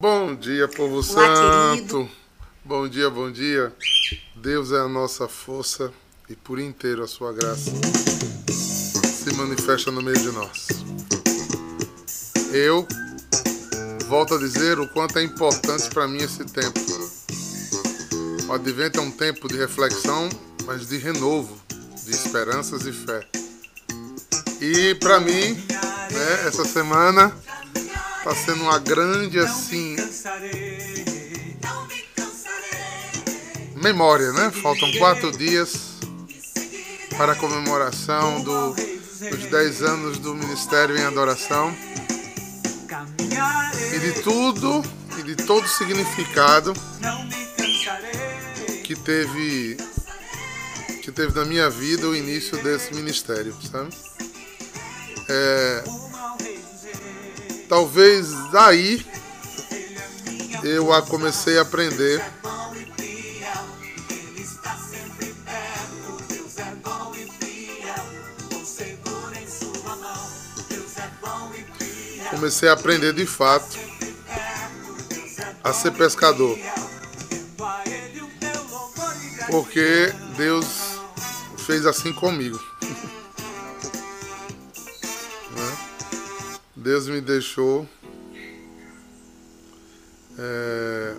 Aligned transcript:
Bom 0.00 0.32
dia, 0.36 0.68
povo 0.68 0.94
Olá, 0.94 1.02
santo. 1.02 1.76
querido. 1.76 2.10
Bom 2.64 2.88
dia, 2.88 3.10
bom 3.10 3.32
dia. 3.32 3.72
Deus 4.36 4.70
é 4.70 4.78
a 4.78 4.86
nossa 4.86 5.26
força 5.26 5.92
e 6.30 6.36
por 6.36 6.60
inteiro 6.60 7.02
a 7.02 7.08
sua 7.08 7.32
graça 7.32 7.72
se 8.48 9.34
manifesta 9.34 9.90
no 9.90 10.00
meio 10.00 10.16
de 10.16 10.30
nós. 10.30 10.68
Eu 12.52 12.86
volto 14.06 14.36
a 14.36 14.38
dizer 14.38 14.78
o 14.78 14.86
quanto 14.86 15.18
é 15.18 15.24
importante 15.24 15.90
para 15.90 16.06
mim 16.06 16.22
esse 16.22 16.44
tempo. 16.44 16.78
O 18.46 18.52
advento 18.52 19.00
é 19.00 19.02
um 19.02 19.10
tempo 19.10 19.48
de 19.48 19.56
reflexão, 19.56 20.28
mas 20.64 20.86
de 20.86 20.96
renovo, 20.98 21.60
de 22.04 22.12
esperanças 22.12 22.86
e 22.86 22.92
fé. 22.92 23.26
E 24.60 24.94
para 24.94 25.18
mim, 25.18 25.54
né, 25.54 26.46
essa 26.46 26.64
semana 26.64 27.36
Tá 28.24 28.34
sendo 28.34 28.62
uma 28.62 28.78
grande 28.78 29.38
assim 29.38 29.96
memória, 33.76 34.32
né? 34.32 34.50
Faltam 34.50 34.90
quatro 34.92 35.30
dias 35.32 35.98
para 37.16 37.32
a 37.32 37.36
comemoração 37.36 38.42
do, 38.42 38.74
dos 38.74 39.46
10 39.50 39.82
anos 39.82 40.18
do 40.18 40.34
Ministério 40.34 40.96
em 40.96 41.02
Adoração. 41.02 41.74
E 43.94 43.98
de 43.98 44.22
tudo 44.22 44.82
e 45.18 45.22
de 45.22 45.36
todo 45.36 45.64
o 45.64 45.68
significado 45.68 46.72
que 48.84 48.94
teve 48.94 49.76
que 51.02 51.12
teve 51.12 51.34
na 51.34 51.44
minha 51.44 51.70
vida 51.70 52.06
o 52.06 52.14
início 52.14 52.62
desse 52.62 52.94
ministério, 52.94 53.56
sabe? 53.70 53.88
É, 55.28 55.84
talvez 57.68 58.32
daí 58.50 59.04
eu 60.64 60.92
a 60.92 61.02
comecei 61.02 61.58
a 61.58 61.62
aprender. 61.62 62.24
Comecei 72.30 72.68
a 72.68 72.72
aprender 72.72 73.12
de 73.12 73.26
fato 73.26 73.78
a 75.62 75.72
ser 75.72 75.92
pescador. 75.92 76.56
Porque 79.50 80.12
Deus 80.36 81.00
fez 81.66 81.84
assim 81.84 82.12
comigo 82.12 82.67
Deus 86.88 87.06
me 87.06 87.20
deixou 87.20 87.86
é, 90.38 91.14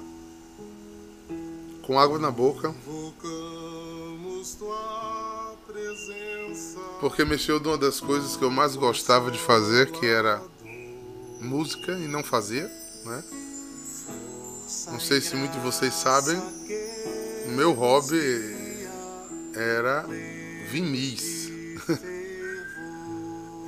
com 1.84 2.00
água 2.00 2.18
na 2.18 2.32
boca, 2.32 2.74
porque 7.00 7.24
mexeu 7.24 7.60
numa 7.60 7.78
das 7.78 8.00
coisas 8.00 8.36
que 8.36 8.44
eu 8.44 8.50
mais 8.50 8.76
gostava 8.76 9.30
de 9.30 9.38
fazer, 9.38 9.92
que 9.92 10.08
era 10.08 10.42
música 11.40 11.92
e 11.92 12.08
não 12.08 12.24
fazia, 12.24 12.68
né? 13.06 13.24
Não 14.88 15.00
sei 15.00 15.22
se 15.22 15.36
muitos 15.36 15.58
de 15.58 15.64
vocês 15.64 15.94
sabem, 15.94 16.42
o 17.46 17.52
meu 17.52 17.74
hobby 17.74 18.18
era 19.54 20.04
vinis. 20.72 21.48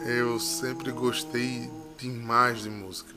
Eu 0.03 0.39
sempre 0.39 0.91
gostei 0.91 1.69
demais 2.01 2.61
de 2.63 2.69
música. 2.69 3.09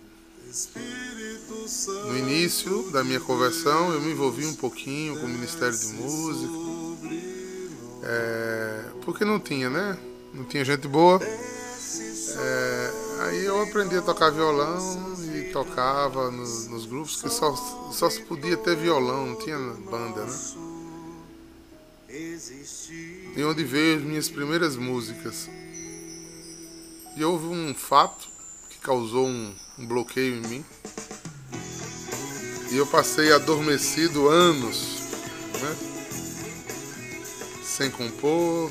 No 2.07 2.17
início 2.19 2.91
da 2.93 3.03
minha 3.03 3.19
conversão, 3.21 3.93
eu 3.93 4.01
me 4.01 4.13
envolvi 4.13 4.47
um 4.47 4.55
pouquinho 4.55 5.19
com 5.19 5.27
o 5.27 5.29
Ministério 5.29 5.77
de 5.77 5.87
Música. 5.95 6.53
É, 8.03 8.85
porque 9.05 9.25
não 9.25 9.41
tinha, 9.41 9.69
né? 9.71 9.99
Não 10.33 10.45
tinha 10.45 10.65
gente 10.65 10.87
boa. 10.87 11.21
É, 12.37 12.91
aí 13.23 13.45
eu 13.45 13.63
aprendi 13.63 13.97
a 13.97 14.03
tocar 14.03 14.31
violão 14.31 15.15
e 15.35 15.51
tocava 15.53 16.31
no- 16.31 16.69
nos 16.69 16.85
grupos 16.87 17.23
que 17.23 17.31
só, 17.31 17.55
só 17.93 18.11
se 18.11 18.21
podia 18.23 18.57
ter 18.57 18.77
violão, 18.77 19.27
não 19.27 19.37
tinha 19.37 19.59
banda, 19.59 20.25
né? 20.25 20.39
E 23.37 23.43
onde 23.43 23.65
veio 23.65 23.99
as 23.99 24.05
minhas 24.05 24.29
primeiras 24.29 24.77
músicas. 24.77 25.49
E 27.17 27.25
houve 27.25 27.47
um 27.47 27.75
fato 27.75 28.29
causou 28.85 29.27
um, 29.27 29.53
um 29.79 29.87
bloqueio 29.87 30.37
em 30.37 30.47
mim. 30.47 30.65
E 32.71 32.77
eu 32.77 32.87
passei 32.87 33.33
adormecido 33.33 34.29
anos, 34.29 34.99
né? 35.61 35.77
Sem 37.65 37.91
compor. 37.91 38.71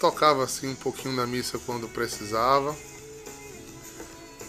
Tocava 0.00 0.44
assim 0.44 0.68
um 0.68 0.74
pouquinho 0.74 1.14
na 1.14 1.26
missa 1.26 1.58
quando 1.58 1.86
precisava. 1.88 2.74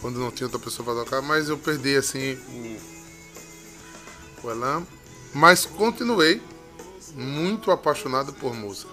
Quando 0.00 0.18
não 0.18 0.30
tinha 0.30 0.46
outra 0.46 0.60
pessoa 0.60 0.86
para 0.86 1.04
tocar, 1.04 1.22
mas 1.22 1.48
eu 1.48 1.58
perdi 1.58 1.96
assim 1.96 2.34
o, 2.34 2.78
o 4.46 4.50
elan. 4.50 4.86
Mas 5.34 5.66
continuei 5.66 6.40
muito 7.14 7.70
apaixonado 7.70 8.32
por 8.32 8.54
música. 8.54 8.92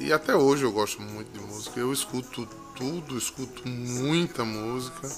E 0.00 0.12
até 0.12 0.34
hoje 0.34 0.64
eu 0.64 0.72
gosto 0.72 1.00
muito 1.00 1.30
de 1.30 1.44
música. 1.44 1.78
Eu 1.78 1.92
escuto 1.92 2.48
tudo, 2.74 3.16
escuto 3.16 3.66
muita 3.68 4.44
música. 4.44 5.08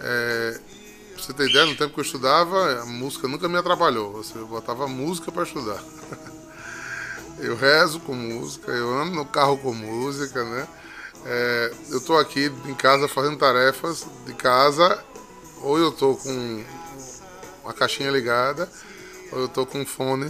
É, 0.00 0.60
pra 1.14 1.22
você 1.22 1.32
ter 1.32 1.48
ideia, 1.50 1.66
no 1.66 1.76
tempo 1.76 1.94
que 1.94 2.00
eu 2.00 2.04
estudava, 2.04 2.82
a 2.82 2.86
música 2.86 3.28
nunca 3.28 3.48
me 3.48 3.56
atrapalhou. 3.56 4.12
Você 4.12 4.38
botava 4.38 4.86
música 4.86 5.30
para 5.32 5.42
estudar. 5.42 5.82
Eu 7.40 7.54
rezo 7.54 8.00
com 8.00 8.14
música, 8.14 8.72
eu 8.72 8.92
ando 8.98 9.14
no 9.14 9.24
carro 9.24 9.56
com 9.58 9.72
música, 9.72 10.42
né? 10.42 10.66
É, 11.24 11.72
eu 11.90 12.00
tô 12.00 12.16
aqui 12.16 12.52
em 12.66 12.74
casa 12.74 13.06
fazendo 13.06 13.36
tarefas 13.36 14.04
de 14.26 14.34
casa, 14.34 15.04
ou 15.60 15.78
eu 15.78 15.92
tô 15.92 16.16
com 16.16 16.64
uma 17.62 17.72
caixinha 17.72 18.10
ligada, 18.10 18.68
ou 19.30 19.42
eu 19.42 19.48
tô 19.48 19.64
com 19.64 19.80
um 19.80 19.86
fone 19.86 20.28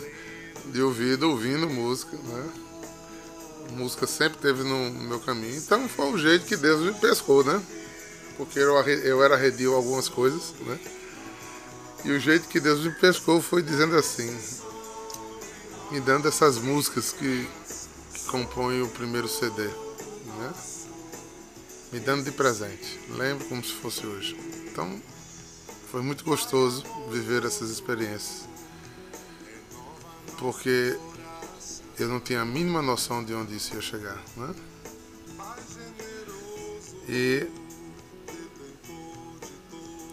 de 0.67 0.83
ouvido 0.83 1.31
ouvindo 1.31 1.67
música, 1.71 2.15
né? 2.15 2.45
Música 3.73 4.07
sempre 4.07 4.39
teve 4.39 4.63
no 4.63 4.91
meu 4.91 5.21
caminho. 5.21 5.57
Então 5.57 5.89
foi 5.89 6.13
o 6.13 6.19
jeito 6.19 6.47
que 6.47 6.57
Deus 6.57 6.81
me 6.81 6.95
pescou, 6.95 7.45
né? 7.45 7.63
Porque 8.37 8.59
eu, 8.59 8.77
eu 8.77 9.23
era 9.23 9.35
arredio 9.35 9.75
algumas 9.75 10.09
coisas, 10.09 10.55
né? 10.61 10.79
E 12.05 12.13
o 12.13 12.21
jeito 12.21 12.49
que 12.49 12.61
Deus 12.61 12.81
me 12.81 12.93
pescou 12.93 13.43
foi 13.43 13.63
dizendo 13.63 13.97
assim, 13.97 14.37
me 15.91 16.01
dando 16.01 16.29
essas 16.29 16.59
músicas 16.59 17.13
que, 17.13 17.49
que 18.15 18.25
compõem 18.27 18.83
o 18.83 18.89
primeiro 18.89 19.27
CD, 19.27 19.65
né? 19.65 20.55
Me 21.93 21.99
dando 21.99 22.25
de 22.25 22.31
presente. 22.31 23.01
Lembro 23.11 23.47
como 23.49 23.65
se 23.65 23.73
fosse 23.73 24.07
hoje. 24.07 24.37
Então 24.71 25.03
foi 25.91 26.03
muito 26.03 26.25
gostoso 26.25 26.85
viver 27.11 27.45
essas 27.45 27.71
experiências. 27.71 28.47
Porque 30.39 30.97
eu 31.99 32.09
não 32.09 32.21
tinha 32.21 32.43
a 32.43 32.45
mínima 32.45 32.81
noção 32.81 33.25
de 33.25 33.35
onde 33.35 33.57
isso 33.57 33.75
ia 33.75 33.81
chegar, 33.81 34.23
né? 34.37 34.55
E 37.09 37.47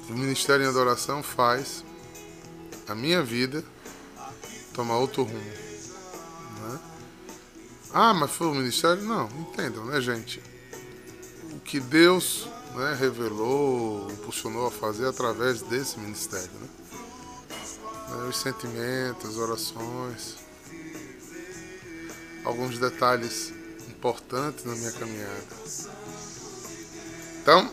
o 0.09 0.13
Ministério 0.13 0.66
em 0.66 0.68
Adoração 0.68 1.22
faz 1.22 1.84
a 2.88 2.96
minha 2.96 3.22
vida 3.22 3.63
tomar 4.73 4.97
outro 4.97 5.23
rumo, 5.23 5.40
né? 5.40 6.79
Ah, 7.93 8.14
mas 8.14 8.32
foi 8.32 8.47
o 8.47 8.55
Ministério? 8.55 9.03
Não, 9.03 9.29
entendam, 9.40 9.85
né, 9.85 10.02
gente? 10.02 10.41
O 11.52 11.59
que 11.59 11.79
Deus 11.79 12.47
né, 12.76 12.96
revelou, 12.99 14.11
impulsionou 14.11 14.67
a 14.67 14.72
fazer 14.72 15.08
através 15.08 15.61
desse 15.61 15.99
Ministério, 15.99 16.52
né? 16.61 16.67
Os 18.29 18.37
sentimentos, 18.37 19.32
as 19.32 19.37
orações, 19.37 20.45
alguns 22.46 22.78
detalhes 22.78 23.52
importantes 23.90 24.64
na 24.66 24.76
minha 24.76 24.92
caminhada. 24.92 25.44
Então, 27.42 27.70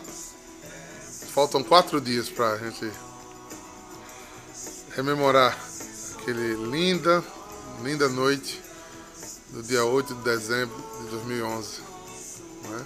faltam 1.33 1.63
quatro 1.63 2.01
dias 2.01 2.29
para 2.29 2.53
a 2.53 2.57
gente 2.57 2.91
rememorar 4.95 5.57
aquele 6.19 6.55
linda, 6.69 7.23
linda 7.81 8.07
noite 8.09 8.61
do 9.49 9.63
dia 9.63 9.83
8 9.83 10.13
de 10.15 10.23
dezembro 10.23 10.75
de 11.03 11.09
2011. 11.09 11.81
né? 12.69 12.85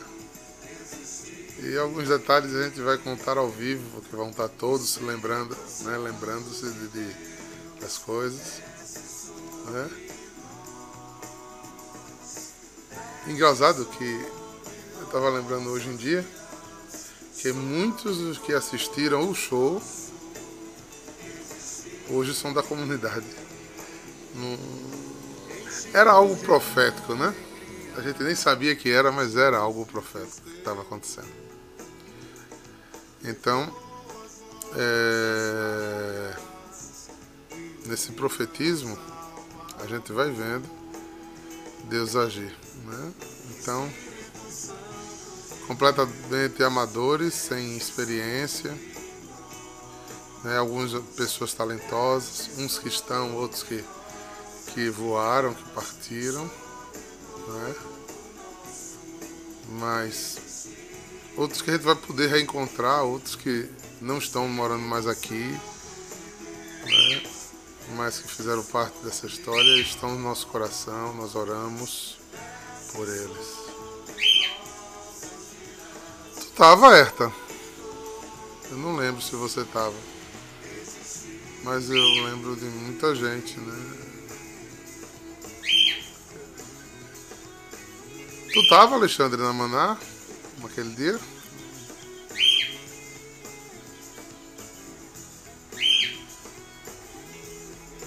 E 1.63 1.77
alguns 1.77 2.07
detalhes 2.07 2.53
a 2.53 2.63
gente 2.63 2.79
vai 2.81 2.97
contar 2.97 3.37
ao 3.37 3.49
vivo, 3.49 3.83
porque 3.99 4.15
vão 4.15 4.29
estar 4.29 4.47
todos 4.47 4.89
se 4.93 4.99
lembrando, 5.01 5.57
né? 5.81 5.97
lembrando-se 5.97 6.69
de, 6.69 6.87
de- 6.89 7.15
das 7.81 7.97
coisas. 7.97 8.61
Né? 9.65 9.89
Engraçado 13.27 13.85
que 13.85 14.25
eu 14.99 15.03
estava 15.03 15.29
lembrando 15.29 15.69
hoje 15.69 15.89
em 15.89 15.97
dia 15.97 16.25
que 17.37 17.51
muitos 17.51 18.17
dos 18.17 18.37
que 18.37 18.53
assistiram 18.53 19.29
o 19.29 19.35
show 19.35 19.81
hoje 22.09 22.33
são 22.33 22.53
da 22.53 22.63
comunidade. 22.63 23.25
Era 25.93 26.11
algo 26.11 26.37
profético, 26.37 27.15
né? 27.15 27.35
A 27.97 28.01
gente 28.01 28.23
nem 28.23 28.33
sabia 28.33 28.73
que 28.75 28.89
era, 28.89 29.11
mas 29.11 29.35
era 29.35 29.57
algo 29.57 29.85
profético 29.85 30.41
que 30.49 30.57
estava 30.59 30.81
acontecendo. 30.81 31.27
Então, 33.25 33.69
é... 34.73 36.33
nesse 37.85 38.13
profetismo, 38.13 38.97
a 39.79 39.85
gente 39.85 40.13
vai 40.13 40.31
vendo 40.31 40.69
Deus 41.89 42.15
agir. 42.15 42.66
Né? 42.85 43.13
Então, 43.51 43.91
completamente 45.67 46.63
amadores, 46.63 47.33
sem 47.33 47.75
experiência, 47.75 48.73
né? 50.43 50.57
algumas 50.57 50.93
pessoas 51.15 51.53
talentosas, 51.53 52.49
uns 52.57 52.79
que 52.79 52.87
estão, 52.87 53.35
outros 53.35 53.63
que, 53.63 53.83
que 54.73 54.89
voaram, 54.89 55.53
que 55.53 55.69
partiram, 55.71 56.45
né? 56.45 57.75
mas 59.71 60.69
outros 61.35 61.61
que 61.61 61.69
a 61.69 61.73
gente 61.73 61.83
vai 61.83 61.95
poder 61.95 62.29
reencontrar, 62.29 63.03
outros 63.03 63.35
que 63.35 63.69
não 64.01 64.17
estão 64.17 64.47
morando 64.47 64.83
mais 64.83 65.05
aqui, 65.05 65.59
né? 66.85 67.23
mas 67.95 68.19
que 68.19 68.27
fizeram 68.27 68.63
parte 68.63 68.97
dessa 69.03 69.27
história, 69.27 69.81
estão 69.81 70.11
no 70.15 70.19
nosso 70.19 70.47
coração, 70.47 71.13
nós 71.15 71.35
oramos 71.35 72.16
por 72.97 73.07
eles. 73.07 73.57
Tava, 76.55 76.97
Herta. 76.97 77.31
Eu 78.71 78.77
não 78.77 78.95
lembro 78.95 79.21
se 79.21 79.35
você 79.35 79.63
tava. 79.65 79.93
Mas 81.63 81.91
eu 81.91 82.03
lembro 82.25 82.55
de 82.55 82.65
muita 82.65 83.13
gente, 83.13 83.59
né? 83.59 83.97
Tu 88.51 88.67
tava, 88.67 88.95
Alexandre, 88.95 89.39
na 89.39 89.53
Maná? 89.53 89.95
Naquele 90.59 90.95
dia? 90.95 91.19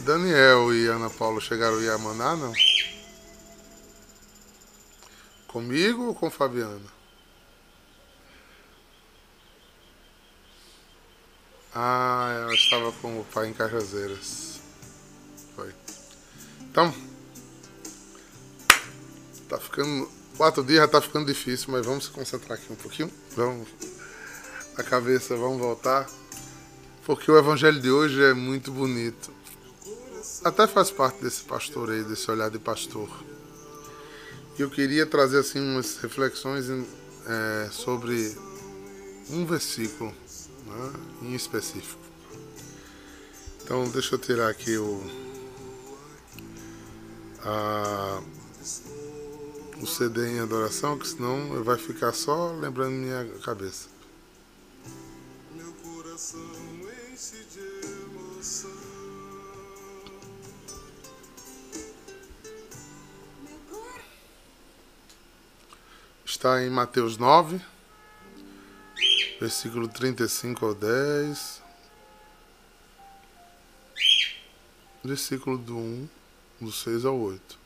Daniel 0.01 0.75
e 0.75 0.89
Ana 0.89 1.09
Paula 1.09 1.41
chegaram 1.41 1.77
a 1.79 1.99
Maná, 1.99 2.35
não? 2.35 2.53
Comigo 5.51 6.05
ou 6.05 6.15
com 6.15 6.31
Fabiana? 6.31 6.81
Ah, 11.75 12.31
ela 12.43 12.55
estava 12.55 12.93
com 12.93 13.19
o 13.19 13.25
pai 13.25 13.49
em 13.49 13.53
Cajazeiras. 13.53 14.61
Foi. 15.57 15.75
Então, 16.61 16.95
tá 19.49 19.59
ficando. 19.59 20.09
Quatro 20.37 20.63
dias 20.63 20.83
já 20.83 20.89
tá 20.89 21.01
ficando 21.01 21.27
difícil, 21.27 21.73
mas 21.73 21.85
vamos 21.85 22.05
se 22.05 22.11
concentrar 22.11 22.57
aqui 22.57 22.73
um 22.73 22.77
pouquinho. 22.77 23.11
Vamos. 23.35 23.69
A 24.77 24.85
cabeça, 24.85 25.37
vamos 25.37 25.59
voltar. 25.59 26.09
Porque 27.05 27.29
o 27.29 27.37
evangelho 27.37 27.81
de 27.81 27.91
hoje 27.91 28.23
é 28.23 28.33
muito 28.33 28.71
bonito. 28.71 29.33
Até 30.45 30.69
faz 30.69 30.93
parte 30.93 31.21
desse 31.21 31.43
pastoreio, 31.43 32.05
desse 32.05 32.31
olhar 32.31 32.51
de 32.51 32.61
pastor. 32.61 33.11
Eu 34.61 34.69
queria 34.69 35.07
trazer 35.07 35.39
assim 35.39 35.59
umas 35.59 35.97
reflexões 35.97 36.67
é, 36.69 37.71
sobre 37.73 38.37
um 39.31 39.47
versículo 39.47 40.15
né, 40.67 40.93
em 41.23 41.35
específico. 41.35 41.99
Então 43.63 43.89
deixa 43.89 44.17
eu 44.17 44.19
tirar 44.19 44.51
aqui 44.51 44.77
o 44.77 45.03
a, 47.43 48.23
o 49.81 49.87
CD 49.87 50.29
em 50.29 50.41
adoração, 50.41 50.99
que 50.99 51.09
senão 51.09 51.65
vai 51.65 51.79
ficar 51.79 52.13
só 52.13 52.53
lembrando 52.53 52.93
minha 52.93 53.25
cabeça. 53.43 53.89
Meu 55.57 55.73
coração 55.73 56.39
enche 57.11 57.47
de 57.51 57.89
emoção. 57.89 58.90
Está 66.41 66.65
em 66.65 66.71
Mateus 66.71 67.19
9 67.19 67.61
versículo 69.39 69.87
35 69.87 70.65
ao 70.65 70.75
10, 70.75 71.63
versículo 75.05 75.59
do 75.59 75.77
1, 75.77 76.09
do 76.63 76.73
6 76.73 77.05
ao 77.05 77.21
8. 77.21 77.59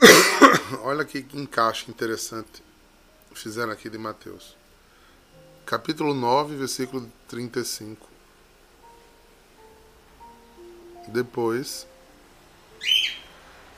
Olha 0.80 1.04
que 1.04 1.26
encaixe 1.34 1.90
interessante 1.90 2.62
fizeram 3.34 3.72
aqui 3.72 3.90
de 3.90 3.98
Mateus. 3.98 4.56
Capítulo 5.66 6.14
9, 6.14 6.56
versículo 6.56 7.06
35. 7.28 8.08
Depois, 11.08 11.86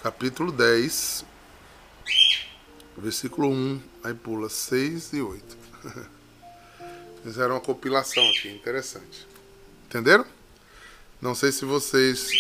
capítulo 0.01 0.53
10, 0.53 1.25
versículo 3.03 3.49
1, 3.49 3.81
aí 4.05 4.15
pula 4.15 4.49
6 4.49 5.13
e 5.13 5.21
8. 5.21 5.57
Fizeram 7.23 7.55
uma 7.55 7.61
compilação 7.61 8.27
aqui, 8.31 8.49
interessante. 8.49 9.27
Entenderam? 9.87 10.25
Não 11.21 11.35
sei 11.35 11.53
se 11.53 11.65
vocês 11.65 12.31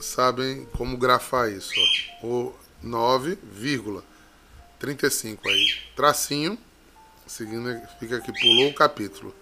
sabem 0.00 0.66
como 0.76 0.96
grafar 0.96 1.50
isso. 1.50 1.72
Ó. 2.22 2.26
O 2.26 2.54
9,35 2.84 5.38
aí, 5.46 5.76
tracinho, 5.96 6.56
significa 7.26 8.20
que 8.20 8.32
pulou 8.32 8.70
o 8.70 8.74
capítulo. 8.74 9.34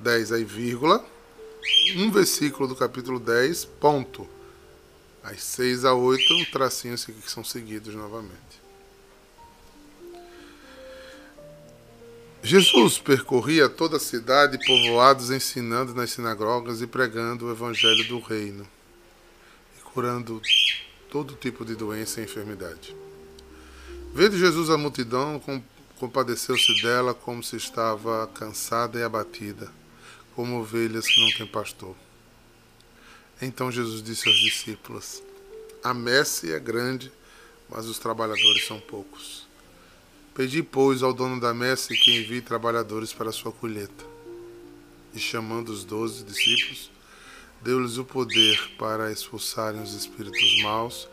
10 0.00 0.32
aí, 0.32 0.44
vírgula, 0.44 1.04
um 1.96 2.10
versículo 2.10 2.68
do 2.68 2.76
capítulo 2.76 3.18
10, 3.18 3.64
ponto. 3.64 4.28
Aí 5.24 5.38
6 5.38 5.86
a 5.86 5.94
8, 5.94 6.34
um 6.34 6.44
tracinho 6.46 6.96
que 6.96 7.30
são 7.30 7.42
seguidos 7.42 7.94
novamente. 7.94 8.65
Jesus 12.46 12.96
percorria 12.96 13.68
toda 13.68 13.96
a 13.96 14.00
cidade 14.00 14.54
e 14.54 14.64
povoados, 14.64 15.32
ensinando 15.32 15.92
nas 15.92 16.12
sinagogas 16.12 16.80
e 16.80 16.86
pregando 16.86 17.46
o 17.46 17.50
evangelho 17.50 18.06
do 18.06 18.20
reino 18.20 18.64
e 19.76 19.82
curando 19.82 20.40
todo 21.10 21.34
tipo 21.34 21.64
de 21.64 21.74
doença 21.74 22.20
e 22.20 22.24
enfermidade. 22.24 22.94
Vendo 24.14 24.38
Jesus 24.38 24.70
a 24.70 24.78
multidão, 24.78 25.42
compadeceu-se 25.98 26.82
dela 26.82 27.12
como 27.12 27.42
se 27.42 27.56
estava 27.56 28.28
cansada 28.28 28.96
e 28.96 29.02
abatida, 29.02 29.68
como 30.36 30.60
ovelhas 30.60 31.04
que 31.04 31.20
não 31.20 31.36
têm 31.36 31.48
pastor. 31.48 31.96
Então 33.42 33.72
Jesus 33.72 34.00
disse 34.00 34.28
aos 34.28 34.38
discípulos: 34.38 35.20
A 35.82 35.92
messe 35.92 36.52
é 36.52 36.60
grande, 36.60 37.10
mas 37.68 37.86
os 37.86 37.98
trabalhadores 37.98 38.64
são 38.68 38.78
poucos. 38.78 39.45
Pedi, 40.36 40.62
pois, 40.62 41.02
ao 41.02 41.14
dono 41.14 41.40
da 41.40 41.54
messe 41.54 41.96
que 41.96 42.14
envie 42.14 42.42
trabalhadores 42.42 43.10
para 43.10 43.32
sua 43.32 43.50
colheita. 43.50 44.04
E 45.14 45.18
chamando 45.18 45.70
os 45.70 45.82
doze 45.82 46.22
discípulos, 46.24 46.90
deu-lhes 47.62 47.96
o 47.96 48.04
poder 48.04 48.60
para 48.76 49.10
expulsarem 49.10 49.80
os 49.80 49.94
espíritos 49.94 50.62
maus, 50.62 51.08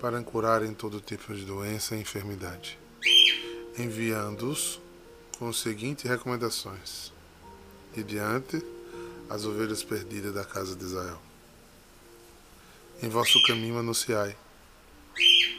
para 0.00 0.22
curarem 0.22 0.72
todo 0.72 1.00
tipo 1.00 1.34
de 1.34 1.44
doença 1.44 1.96
e 1.96 2.00
enfermidade, 2.02 2.78
enviando-os 3.76 4.80
com 5.40 5.48
as 5.48 5.56
seguintes 5.58 6.08
recomendações: 6.08 7.12
E 7.96 8.02
diante 8.04 8.64
as 9.28 9.44
ovelhas 9.44 9.82
perdidas 9.82 10.32
da 10.32 10.44
casa 10.44 10.76
de 10.76 10.84
Israel. 10.84 11.20
Em 13.02 13.08
vosso 13.08 13.42
caminho 13.42 13.76
anunciai: 13.76 14.36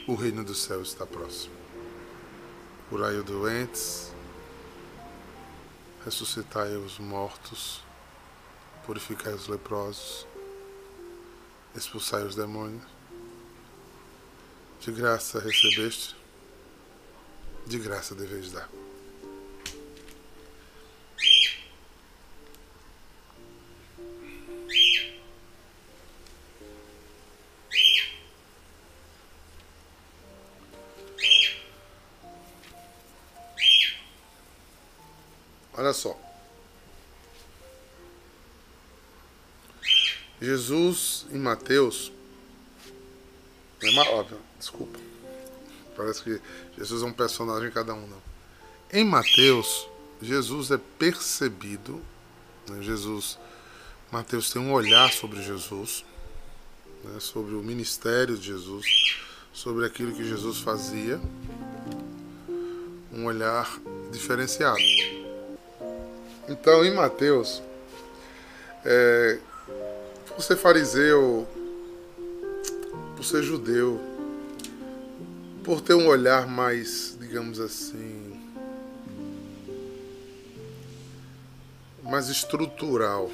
o 0.08 0.14
reino 0.14 0.42
do 0.42 0.54
céu 0.54 0.80
está 0.80 1.04
próximo 1.04 1.59
curai 2.90 3.14
os 3.14 3.24
doentes, 3.24 4.12
ressuscitai 6.04 6.74
os 6.74 6.98
mortos, 6.98 7.84
purificai 8.84 9.32
os 9.32 9.46
leprosos, 9.46 10.26
expulsai 11.76 12.24
os 12.24 12.34
demônios. 12.34 12.82
De 14.80 14.90
graça 14.90 15.38
recebeste, 15.38 16.16
de 17.64 17.78
graça 17.78 18.12
deveis 18.12 18.50
dar. 18.50 18.68
Olha 35.80 35.94
só. 35.94 36.14
Jesus 40.38 41.24
em 41.30 41.38
Mateus. 41.38 42.12
É 43.80 43.88
uma, 43.88 44.26
desculpa. 44.58 44.98
Parece 45.96 46.22
que 46.22 46.38
Jesus 46.76 47.02
é 47.02 47.06
um 47.06 47.12
personagem 47.14 47.70
cada 47.70 47.94
um, 47.94 48.06
não. 48.06 48.22
Em 48.92 49.06
Mateus, 49.06 49.88
Jesus 50.20 50.70
é 50.70 50.78
percebido. 50.98 51.98
Né? 52.68 52.82
Jesus, 52.82 53.38
Mateus 54.12 54.50
tem 54.50 54.60
um 54.60 54.74
olhar 54.74 55.10
sobre 55.10 55.42
Jesus, 55.42 56.04
né? 57.02 57.18
sobre 57.20 57.54
o 57.54 57.62
ministério 57.62 58.36
de 58.36 58.48
Jesus, 58.48 58.84
sobre 59.50 59.86
aquilo 59.86 60.14
que 60.14 60.28
Jesus 60.28 60.58
fazia. 60.58 61.18
Um 63.10 63.24
olhar 63.24 63.80
diferenciado. 64.12 64.78
Então, 66.50 66.84
em 66.84 66.92
Mateus, 66.92 67.62
é, 68.84 69.38
por 70.26 70.42
ser 70.42 70.56
fariseu, 70.56 71.46
por 73.14 73.24
ser 73.24 73.40
judeu, 73.44 74.00
por 75.62 75.80
ter 75.80 75.94
um 75.94 76.08
olhar 76.08 76.48
mais, 76.48 77.16
digamos 77.20 77.60
assim, 77.60 78.50
mais 82.02 82.28
estrutural. 82.28 83.30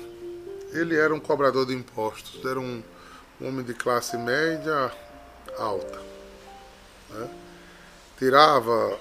Ele 0.75 0.95
era 0.95 1.15
um 1.15 1.21
cobrador 1.21 1.65
de 1.65 1.73
impostos, 1.73 2.45
era 2.45 2.61
um, 2.61 2.83
homem 3.41 3.65
de 3.65 3.73
classe 3.73 4.19
média 4.19 4.93
alta. 5.57 6.03
Né? 7.09 7.31
Tirava, 8.19 8.99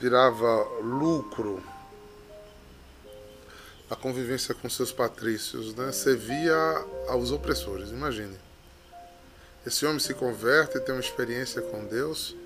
tirava 0.00 0.62
lucro 0.80 1.62
a 3.88 3.94
convivência 3.94 4.54
com 4.54 4.68
seus 4.68 4.92
patrícios, 4.92 5.74
né? 5.74 5.92
servia 5.92 6.56
aos 7.08 7.30
opressores. 7.30 7.90
Imagine. 7.90 8.36
Esse 9.64 9.84
homem 9.86 9.98
se 9.98 10.14
converte, 10.14 10.78
tem 10.80 10.94
uma 10.94 11.00
experiência 11.00 11.60
com 11.60 11.84
Deus, 11.84 12.36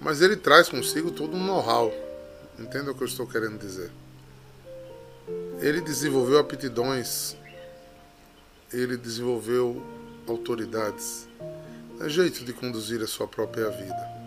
mas 0.00 0.20
ele 0.20 0.36
traz 0.36 0.68
consigo 0.68 1.10
todo 1.10 1.36
um 1.36 1.44
know-how. 1.44 1.92
Entenda 2.58 2.90
o 2.90 2.94
que 2.94 3.02
eu 3.02 3.06
estou 3.06 3.26
querendo 3.26 3.58
dizer. 3.58 3.90
Ele 5.60 5.80
desenvolveu 5.80 6.38
aptidões, 6.38 7.36
ele 8.72 8.96
desenvolveu 8.96 9.82
autoridades, 10.26 11.26
é 12.00 12.08
jeito 12.08 12.44
de 12.44 12.52
conduzir 12.52 13.02
a 13.02 13.06
sua 13.06 13.26
própria 13.26 13.70
vida. 13.70 14.23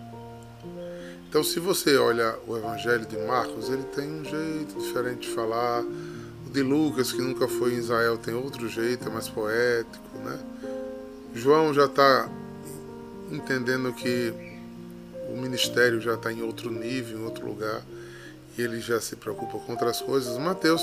Então, 1.29 1.43
se 1.43 1.60
você 1.60 1.98
olha 1.98 2.36
o 2.48 2.55
Evangelho 2.55 3.05
de 3.05 3.17
Marcos, 3.17 3.69
ele 3.69 3.84
tem 3.84 4.10
um 4.10 4.24
jeito 4.24 4.79
diferente 4.79 5.27
de 5.27 5.36
falar. 5.36 5.81
O 5.81 6.50
de 6.50 6.62
Lucas, 6.63 7.12
que 7.12 7.22
nunca 7.22 7.48
foi 7.48 7.74
em 7.74 7.77
Israel, 7.77 8.17
tem 8.17 8.34
outro 8.34 8.69
jeito, 8.69 9.07
é 9.07 9.12
mais 9.12 9.27
poético, 9.27 10.17
né? 10.24 10.39
João 11.36 11.74
já 11.74 11.86
está 11.86 12.29
entendendo 13.29 13.91
que 13.91 14.34
o 15.29 15.36
ministério 15.36 16.00
já 16.00 16.13
está 16.13 16.31
em 16.31 16.41
outro 16.41 16.72
nível, 16.72 17.19
em 17.19 17.24
outro 17.24 17.46
lugar, 17.46 17.81
e 18.57 18.62
ele 18.62 18.79
já 18.79 19.00
se 19.01 19.17
preocupa 19.17 19.60
com 19.60 19.74
outras 19.74 20.01
coisas. 20.01 20.38
Mateus 20.38 20.81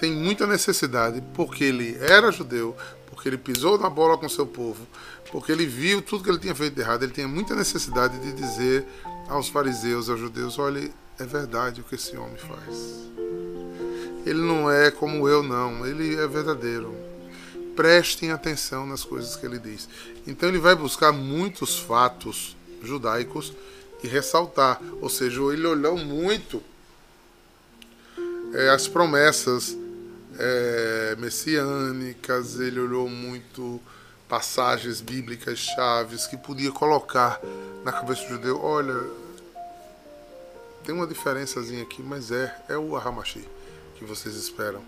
tem 0.00 0.12
muita 0.12 0.46
necessidade, 0.46 1.22
porque 1.34 1.64
ele 1.64 1.98
era 2.00 2.32
judeu, 2.32 2.74
porque 3.10 3.28
ele 3.28 3.36
pisou 3.36 3.78
na 3.78 3.90
bola 3.90 4.16
com 4.16 4.28
seu 4.28 4.46
povo, 4.46 4.86
porque 5.30 5.52
ele 5.52 5.66
viu 5.66 6.00
tudo 6.00 6.24
que 6.24 6.30
ele 6.30 6.38
tinha 6.38 6.54
feito 6.54 6.74
de 6.74 6.80
errado, 6.80 7.02
ele 7.02 7.12
tinha 7.12 7.28
muita 7.28 7.54
necessidade 7.54 8.18
de 8.18 8.32
dizer 8.32 8.86
aos 9.28 9.48
fariseus, 9.48 10.08
aos 10.08 10.18
judeus: 10.18 10.58
olha, 10.58 10.90
é 11.18 11.24
verdade 11.24 11.80
o 11.80 11.84
que 11.84 11.94
esse 11.94 12.16
homem 12.16 12.36
faz. 12.36 13.08
Ele 14.24 14.40
não 14.40 14.70
é 14.70 14.90
como 14.90 15.28
eu, 15.28 15.42
não, 15.42 15.86
ele 15.86 16.16
é 16.16 16.26
verdadeiro. 16.26 16.94
Prestem 17.74 18.32
atenção 18.32 18.86
nas 18.86 19.04
coisas 19.04 19.36
que 19.36 19.46
ele 19.46 19.58
diz. 19.58 19.88
Então 20.26 20.48
ele 20.48 20.58
vai 20.58 20.74
buscar 20.74 21.12
muitos 21.12 21.78
fatos 21.78 22.56
judaicos 22.82 23.52
e 24.02 24.08
ressaltar, 24.08 24.80
ou 25.00 25.08
seja, 25.08 25.40
ele 25.52 25.66
olhou 25.66 25.96
muito 25.96 26.62
é, 28.52 28.68
as 28.70 28.86
promessas 28.86 29.76
é, 30.38 31.16
messiânicas, 31.18 32.60
ele 32.60 32.78
olhou 32.78 33.08
muito 33.08 33.80
passagens 34.28 35.00
bíblicas 35.00 35.58
chaves 35.58 36.26
que 36.26 36.36
podia 36.36 36.70
colocar 36.70 37.40
na 37.82 37.90
cabeça 37.90 38.22
do 38.24 38.34
judeu, 38.34 38.60
olha, 38.62 38.94
tem 40.84 40.94
uma 40.94 41.06
diferençazinha 41.06 41.82
aqui, 41.82 42.02
mas 42.02 42.30
é, 42.30 42.54
é 42.68 42.76
o 42.76 42.96
Ahamashi 42.96 43.46
que 43.96 44.04
vocês 44.04 44.34
esperam. 44.36 44.82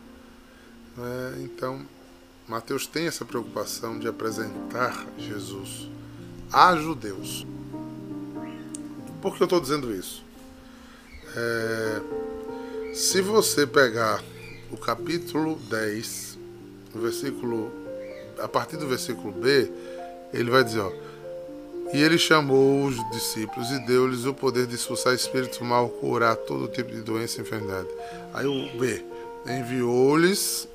É, 0.99 1.43
então, 1.43 1.85
Mateus 2.47 2.87
tem 2.87 3.07
essa 3.07 3.25
preocupação 3.25 3.99
de 3.99 4.07
apresentar 4.07 5.07
Jesus 5.19 5.89
a 6.53 6.77
judeus. 6.77 7.47
Por 9.23 9.37
que 9.37 9.43
eu 9.43 9.45
estou 9.45 9.61
dizendo 9.61 9.95
isso? 9.95 10.25
É, 11.37 12.95
se 12.95 13.21
você 13.21 13.67
pegar 13.67 14.23
o 14.71 14.77
capítulo 14.77 15.57
10, 15.57 16.39
o 16.95 16.99
versículo 16.99 17.80
a 18.43 18.49
partir 18.49 18.77
do 18.77 18.87
versículo 18.87 19.33
B, 19.33 19.71
ele 20.33 20.51
vai 20.51 20.65
dizer, 20.65 20.81
ó, 20.81 20.93
e 21.93 22.01
ele 22.01 22.19
chamou 22.19 22.85
os 22.85 23.11
discípulos 23.11 23.71
e 23.71 23.87
deu-lhes 23.87 24.25
o 24.25 24.33
poder 24.33 24.67
de 24.67 24.77
expulsar 24.77 25.13
espíritos 25.13 25.59
mal, 25.59 25.89
curar 25.89 26.37
todo 26.37 26.69
tipo 26.69 26.93
de 26.93 27.01
doença 27.01 27.39
e 27.39 27.43
enfermidade. 27.43 27.89
Aí 28.33 28.47
o 28.47 28.79
B, 28.79 29.05
enviou-lhes 29.47 30.69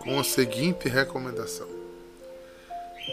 com 0.00 0.18
a 0.18 0.24
seguinte 0.24 0.88
recomendação. 0.88 1.66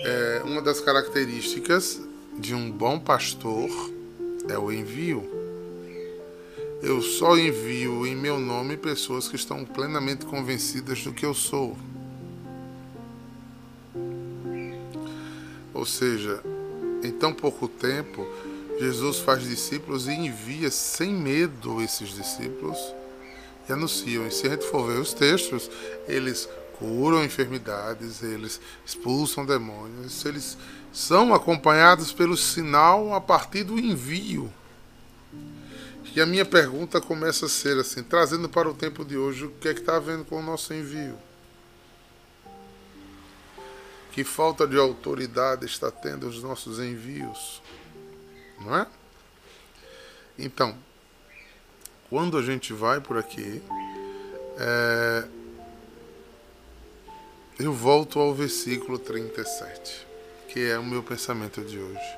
É, 0.06 0.42
uma 0.46 0.62
das 0.62 0.80
características 0.80 2.00
de 2.38 2.56
um 2.56 2.72
bom 2.72 2.98
pastor 3.00 3.70
é 4.50 4.58
o 4.58 4.72
envio. 4.72 5.30
Eu 6.82 7.02
só 7.02 7.38
envio 7.38 8.08
em 8.08 8.16
meu 8.16 8.40
nome 8.40 8.76
pessoas 8.78 9.28
que 9.28 9.36
estão 9.36 9.64
plenamente 9.66 10.26
convencidas 10.26 11.04
do 11.04 11.14
que 11.14 11.26
eu 11.26 11.34
sou. 11.34 11.78
Ou 15.82 15.86
seja, 15.88 16.44
em 17.02 17.12
tão 17.12 17.34
pouco 17.34 17.68
tempo, 17.68 18.24
Jesus 18.80 19.18
faz 19.18 19.42
discípulos 19.42 20.06
e 20.06 20.12
envia 20.12 20.70
sem 20.70 21.12
medo 21.12 21.82
esses 21.82 22.10
discípulos 22.10 22.78
e 23.68 23.74
anunciam. 23.74 24.28
E 24.28 24.30
se 24.30 24.46
a 24.46 24.52
gente 24.52 24.68
for 24.68 24.86
ver 24.86 25.00
os 25.00 25.12
textos, 25.12 25.72
eles 26.08 26.48
curam 26.78 27.24
enfermidades, 27.24 28.22
eles 28.22 28.62
expulsam 28.86 29.44
demônios, 29.44 30.24
eles 30.24 30.56
são 30.94 31.34
acompanhados 31.34 32.12
pelo 32.14 32.38
sinal 32.38 33.16
a 33.16 33.20
partir 33.20 33.64
do 33.64 33.80
envio. 33.80 34.54
E 36.16 36.22
a 36.22 36.28
minha 36.28 36.46
pergunta 36.46 37.02
começa 37.02 37.48
a 37.48 37.50
ser 37.50 37.80
assim, 37.80 38.04
trazendo 38.04 38.48
para 38.48 38.70
o 38.70 38.76
tempo 38.76 39.04
de 39.04 39.18
hoje, 39.18 39.46
o 39.46 39.52
que 39.60 39.70
é 39.70 39.74
que 39.74 39.80
está 39.80 39.96
havendo 39.96 40.26
com 40.26 40.38
o 40.38 40.44
nosso 40.44 40.76
envio? 40.76 41.18
Que 44.12 44.24
falta 44.24 44.68
de 44.68 44.78
autoridade 44.78 45.66
está 45.66 45.90
tendo 45.90 46.28
os 46.28 46.44
nossos 46.44 46.80
envios, 46.80 47.62
não 48.60 48.76
é? 48.78 48.88
Então, 50.38 50.76
quando 52.10 52.38
a 52.38 52.42
gente 52.42 52.74
vai 52.74 53.00
por 53.00 53.18
aqui, 53.18 53.62
é, 54.58 55.28
eu 57.58 57.72
volto 57.72 58.20
ao 58.20 58.34
versículo 58.34 59.00
37, 59.00 60.08
que 60.50 60.60
é 60.70 60.78
o 60.78 60.84
meu 60.84 61.02
pensamento 61.02 61.62
de 61.62 61.80
hoje. 61.80 62.18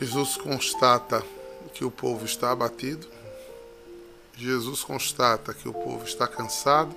Jesus 0.00 0.36
constata 0.36 1.24
que 1.74 1.84
o 1.84 1.90
povo 1.90 2.24
está 2.24 2.50
abatido, 2.50 3.06
Jesus 4.34 4.82
constata 4.82 5.54
que 5.54 5.68
o 5.68 5.72
povo 5.72 6.04
está 6.04 6.26
cansado, 6.26 6.96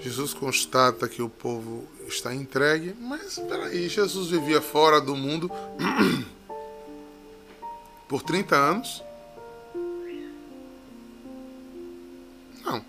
Jesus 0.00 0.32
constata 0.32 1.08
que 1.08 1.22
o 1.22 1.28
povo 1.28 1.86
está 2.08 2.34
entregue, 2.34 2.94
mas 2.98 3.38
peraí, 3.38 3.88
Jesus 3.88 4.28
vivia 4.28 4.60
fora 4.60 5.00
do 5.00 5.14
mundo 5.14 5.50
por 8.08 8.22
30 8.22 8.56
anos? 8.56 9.02
Não. 12.64 12.84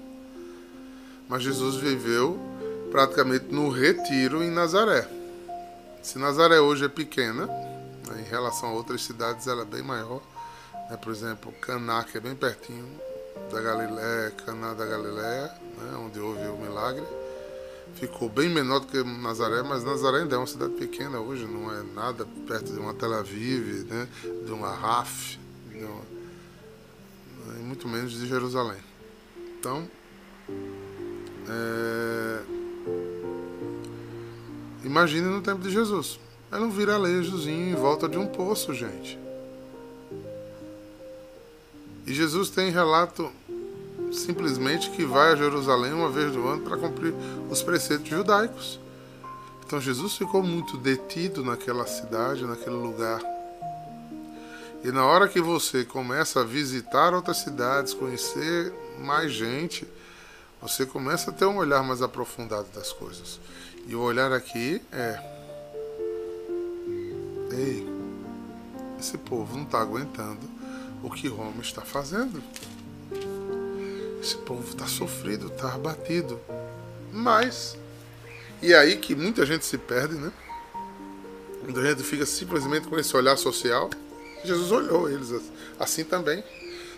Mas 1.28 1.44
Jesus 1.44 1.76
viveu 1.76 2.40
praticamente 2.92 3.54
no 3.54 3.70
retiro 3.70 4.44
em 4.44 4.50
Nazaré. 4.50 5.08
Se 6.02 6.18
Nazaré 6.18 6.60
hoje 6.60 6.86
é 6.86 6.90
pequena, 6.90 7.46
né, 7.46 8.26
em 8.26 8.30
relação 8.30 8.70
a 8.70 8.74
outras 8.74 9.04
cidades 9.04 9.48
ela 9.48 9.62
é 9.62 9.66
bem 9.66 9.84
maior. 9.84 10.22
Né, 10.90 10.98
por 10.98 11.12
exemplo, 11.12 11.52
Caná, 11.62 12.04
que 12.04 12.18
é 12.18 12.22
bem 12.22 12.36
pertinho 12.36 13.11
da 13.52 13.62
Galiléia, 13.62 14.32
Caná 14.46 14.74
da 14.74 14.86
Galiléia, 14.86 15.52
né, 15.78 15.98
onde 16.06 16.20
houve 16.20 16.48
o 16.48 16.58
milagre. 16.58 17.04
Ficou 17.96 18.30
bem 18.30 18.50
menor 18.50 18.80
do 18.80 18.88
que 18.88 19.04
Nazaré, 19.04 19.62
mas 19.64 19.84
Nazaré 19.84 20.20
ainda 20.20 20.36
é 20.36 20.38
uma 20.38 20.48
cidade 20.48 20.74
pequena 20.74 21.20
hoje, 21.20 21.46
não 21.46 21.72
é 21.74 21.84
nada 21.94 22.26
perto 22.48 22.72
de 22.72 22.80
uma 22.80 22.94
Tel 22.94 23.14
Aviv, 23.14 23.86
né, 23.86 24.08
de 24.46 24.52
uma 24.52 24.74
Raf, 24.74 25.38
de 25.70 25.84
uma, 25.84 26.02
né, 27.48 27.64
muito 27.64 27.88
menos 27.88 28.14
de 28.14 28.28
Jerusalém. 28.28 28.80
Então, 29.60 29.88
é... 31.50 32.40
imagine 34.84 35.28
no 35.28 35.42
tempo 35.42 35.62
de 35.62 35.70
Jesus. 35.70 36.20
Era 36.52 36.62
um 36.62 36.70
viralejozinho 36.70 37.72
em 37.72 37.76
volta 37.76 38.10
de 38.10 38.18
um 38.18 38.28
poço, 38.28 38.74
gente. 38.74 39.18
E 42.06 42.14
Jesus 42.14 42.50
tem 42.50 42.72
relato 42.72 43.32
simplesmente 44.12 44.90
que 44.92 45.06
vai 45.06 45.32
a 45.32 45.36
Jerusalém 45.36 45.94
uma 45.94 46.10
vez 46.10 46.36
no 46.36 46.48
ano 46.48 46.64
para 46.64 46.78
cumprir 46.78 47.14
os 47.50 47.62
preceitos 47.62 48.08
judaicos. 48.08 48.80
Então 49.66 49.80
Jesus 49.80 50.16
ficou 50.18 50.44
muito 50.44 50.78
detido 50.78 51.44
naquela 51.44 51.86
cidade, 51.86 52.46
naquele 52.46 52.76
lugar. 52.76 53.22
E 54.84 54.92
na 54.92 55.06
hora 55.06 55.28
que 55.28 55.40
você 55.40 55.86
começa 55.86 56.42
a 56.42 56.44
visitar 56.44 57.14
outras 57.14 57.38
cidades, 57.38 57.94
conhecer 57.94 58.74
mais 59.00 59.32
gente, 59.32 59.88
você 60.62 60.86
começa 60.86 61.30
a 61.30 61.34
ter 61.34 61.46
um 61.46 61.58
olhar 61.58 61.84
mais 61.84 62.02
aprofundado 62.02 62.68
das 62.74 62.92
coisas. 62.92 63.40
E 63.88 63.96
o 63.96 64.02
olhar 64.02 64.32
aqui 64.34 64.82
é: 64.92 65.20
ei, 67.52 67.88
esse 69.00 69.18
povo 69.20 69.56
não 69.56 69.64
está 69.64 69.80
aguentando 69.80 70.61
o 71.04 71.10
que 71.10 71.28
Roma 71.28 71.62
está 71.62 71.82
fazendo. 71.82 72.42
Esse 74.22 74.36
povo 74.38 74.68
está 74.70 74.86
sofrido, 74.88 75.48
está 75.48 75.74
abatido. 75.74 76.40
Mas, 77.12 77.76
e 78.62 78.72
é 78.74 78.78
aí 78.78 78.98
que 78.98 79.16
muita 79.16 79.46
gente 79.46 79.66
se 79.66 79.78
perde, 79.78 80.16
né? 80.16 80.32
Muita 81.64 81.82
gente 81.82 82.04
fica 82.04 82.26
simplesmente 82.26 82.88
com 82.88 82.98
esse 82.98 83.16
olhar 83.16 83.38
social. 83.38 83.90
Jesus 84.44 84.72
olhou 84.72 85.10
eles 85.10 85.34
assim 85.80 86.04
também. 86.04 86.44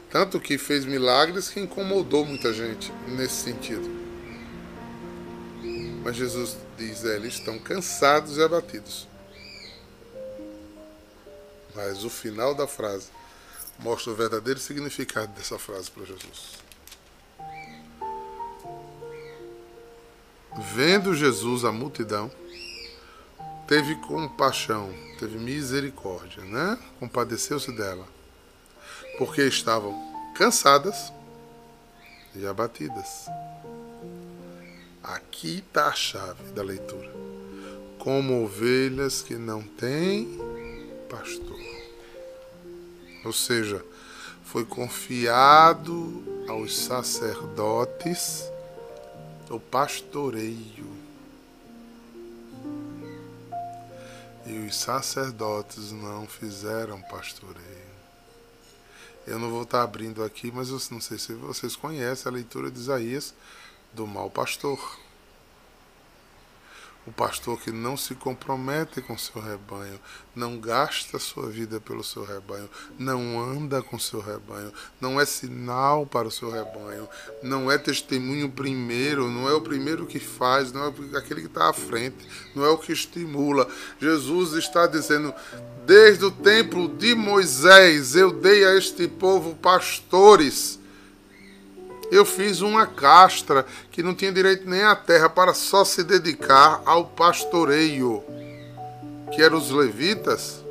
Tanto 0.10 0.40
que 0.40 0.58
fez 0.58 0.86
milagres 0.86 1.50
que 1.50 1.60
incomodou 1.60 2.26
muita 2.26 2.54
gente 2.54 2.92
nesse 3.08 3.44
sentido. 3.44 3.90
Mas 6.04 6.16
Jesus 6.16 6.58
diz: 6.78 7.04
é, 7.04 7.16
eles 7.16 7.36
estão 7.36 7.58
cansados 7.58 8.38
e 8.38 8.44
abatidos. 8.44 9.08
Mas 11.74 12.04
o 12.04 12.10
final 12.10 12.54
da 12.54 12.68
frase 12.68 13.08
mostra 13.80 14.12
o 14.12 14.16
verdadeiro 14.16 14.60
significado 14.60 15.32
dessa 15.34 15.58
frase 15.60 15.90
para 15.92 16.06
Jesus. 16.06 16.64
Vendo 20.74 21.16
Jesus 21.16 21.66
a 21.66 21.72
multidão, 21.72 22.32
teve 23.68 23.96
compaixão, 23.96 24.94
teve 25.18 25.38
misericórdia, 25.38 26.44
né? 26.44 26.78
Compadeceu-se 27.00 27.72
dela, 27.72 28.08
porque 29.18 29.42
estavam 29.44 29.94
cansadas 30.36 31.12
e 32.36 32.46
abatidas. 32.46 33.28
Aqui 35.04 35.64
está 35.68 35.88
a 35.88 35.94
chave 35.94 36.52
da 36.54 36.64
leitura. 36.64 37.12
Como 38.00 38.44
ovelhas 38.44 39.22
que 39.22 39.36
não 39.36 39.62
têm 39.62 40.38
pastor. 41.10 41.73
Ou 43.24 43.34
seja, 43.34 43.84
foi 44.44 44.66
confiado 44.66 46.24
aos 46.48 46.78
sacerdotes 46.78 48.44
o 49.50 49.60
pastoreio. 49.60 50.92
E 54.46 54.68
os 54.68 54.76
sacerdotes 54.76 55.92
não 55.92 56.28
fizeram 56.28 57.02
pastoreio. 57.04 57.94
Eu 59.26 59.40
não 59.40 59.50
vou 59.50 59.64
estar 59.64 59.84
abrindo 59.84 60.24
aqui, 60.24 60.52
mas 60.52 60.70
eu 60.70 60.82
não 60.92 61.00
sei 61.00 61.18
se 61.18 61.34
vocês 61.34 61.76
conhecem 61.76 62.30
a 62.30 62.34
leitura 62.34 62.70
de 62.70 62.80
Isaías 62.80 63.34
do 63.94 64.06
mau 64.06 64.30
pastor. 64.30 65.00
O 67.06 67.12
pastor 67.12 67.60
que 67.60 67.70
não 67.70 67.98
se 67.98 68.16
compromete 68.16 69.02
com 69.02 69.18
seu 69.18 69.42
rebanho, 69.42 70.00
não 70.34 70.58
gasta 70.58 71.20
sua 71.20 71.50
vida 71.50 71.82
pelo 71.82 72.02
seu 72.02 72.24
rebanho, 72.24 72.70
não 72.98 73.42
anda 73.42 73.82
com 73.82 74.00
seu 74.00 74.22
rebanho, 74.22 74.72
não 75.02 75.20
é 75.20 75.26
sinal 75.26 76.06
para 76.06 76.30
o 76.30 76.32
seu 76.32 76.50
rebanho, 76.50 77.10
não 77.42 77.70
é 77.70 77.78
testemunho 77.78 78.50
primeiro, 78.50 79.30
não 79.30 79.50
é 79.50 79.54
o 79.54 79.60
primeiro 79.60 80.06
que 80.06 80.18
faz, 80.18 80.72
não 80.72 80.86
é 80.86 81.18
aquele 81.18 81.42
que 81.42 81.48
está 81.48 81.70
à 81.70 81.74
frente, 81.74 82.26
não 82.56 82.64
é 82.64 82.70
o 82.70 82.78
que 82.78 82.94
estimula. 82.94 83.68
Jesus 84.00 84.54
está 84.54 84.88
dizendo: 84.88 85.34
desde 85.86 86.24
o 86.24 86.32
tempo 86.32 86.88
de 86.88 87.14
Moisés 87.16 88.16
eu 88.16 88.32
dei 88.32 88.64
a 88.66 88.78
este 88.78 89.10
povo 89.10 89.56
pastores 89.56 90.80
eu 92.14 92.24
fiz 92.24 92.62
uma 92.62 92.86
castra 92.86 93.66
que 93.92 94.04
não 94.04 94.14
tinha 94.14 94.32
direito 94.32 94.70
nem 94.70 94.84
à 94.84 94.96
terra 94.96 95.28
para 95.28 95.54
só 95.54 95.84
se 95.84 96.04
dedicar 96.04 96.82
ao 96.86 97.06
pastoreio, 97.06 98.24
que 99.32 99.42
eram 99.42 99.58
os 99.58 99.72
levitas, 99.72 100.64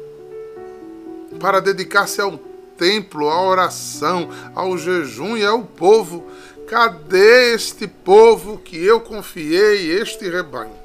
para 1.40 1.60
dedicar-se 1.60 2.20
ao 2.20 2.38
templo, 2.78 3.28
à 3.28 3.42
oração, 3.42 4.28
ao 4.54 4.78
jejum 4.78 5.36
e 5.36 5.44
ao 5.44 5.64
povo. 5.64 6.30
Cadê 6.68 7.54
este 7.54 7.88
povo 7.88 8.58
que 8.58 8.76
eu 8.76 9.00
confiei, 9.00 9.90
este 10.00 10.28
rebanho? 10.30 10.80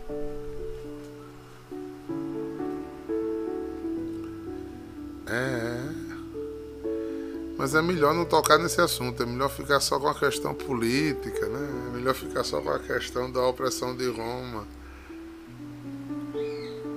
É. 5.27 5.66
Mas 7.57 7.73
é 7.73 7.81
melhor 7.81 8.13
não 8.13 8.23
tocar 8.23 8.59
nesse 8.59 8.79
assunto, 8.79 9.23
é 9.23 9.25
melhor 9.25 9.49
ficar 9.49 9.79
só 9.79 9.99
com 9.99 10.07
a 10.07 10.13
questão 10.13 10.53
política, 10.53 11.47
né? 11.47 11.87
É 11.87 11.97
melhor 11.97 12.13
ficar 12.13 12.43
só 12.43 12.61
com 12.61 12.69
a 12.69 12.79
questão 12.79 13.31
da 13.31 13.41
opressão 13.41 13.95
de 13.95 14.07
Roma. 14.09 14.67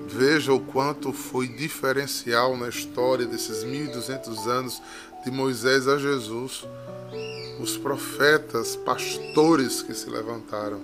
Veja 0.07 0.53
o 0.53 0.61
quanto 0.61 1.13
foi 1.13 1.49
diferencial 1.49 2.57
na 2.57 2.69
história 2.69 3.25
desses 3.25 3.65
1200 3.65 4.47
anos 4.49 4.83
de 5.25 5.31
Moisés 5.31 5.89
a 5.89 5.97
Jesus. 5.97 6.67
Os 7.59 7.79
profetas, 7.79 8.77
pastores 8.77 9.83
que 9.83 9.95
se 9.95 10.11
levantaram 10.11 10.81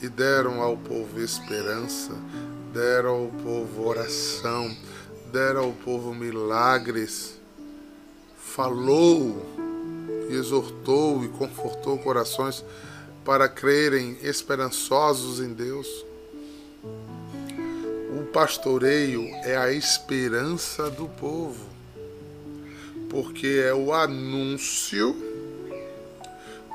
e 0.00 0.08
deram 0.08 0.62
ao 0.62 0.76
povo 0.76 1.20
esperança, 1.20 2.12
deram 2.72 3.10
ao 3.10 3.26
povo 3.42 3.86
oração, 3.86 4.74
dera 5.32 5.60
ao 5.60 5.72
povo 5.72 6.14
milagres, 6.14 7.38
falou 8.36 9.46
e 10.28 10.34
exortou 10.34 11.24
e 11.24 11.28
confortou 11.28 11.98
corações 11.98 12.64
para 13.24 13.48
crerem 13.48 14.16
esperançosos 14.22 15.40
em 15.40 15.52
Deus. 15.52 15.86
O 18.18 18.24
pastoreio 18.32 19.26
é 19.44 19.56
a 19.56 19.72
esperança 19.72 20.90
do 20.90 21.08
povo, 21.08 21.66
porque 23.10 23.62
é 23.64 23.74
o 23.74 23.92
anúncio 23.92 25.14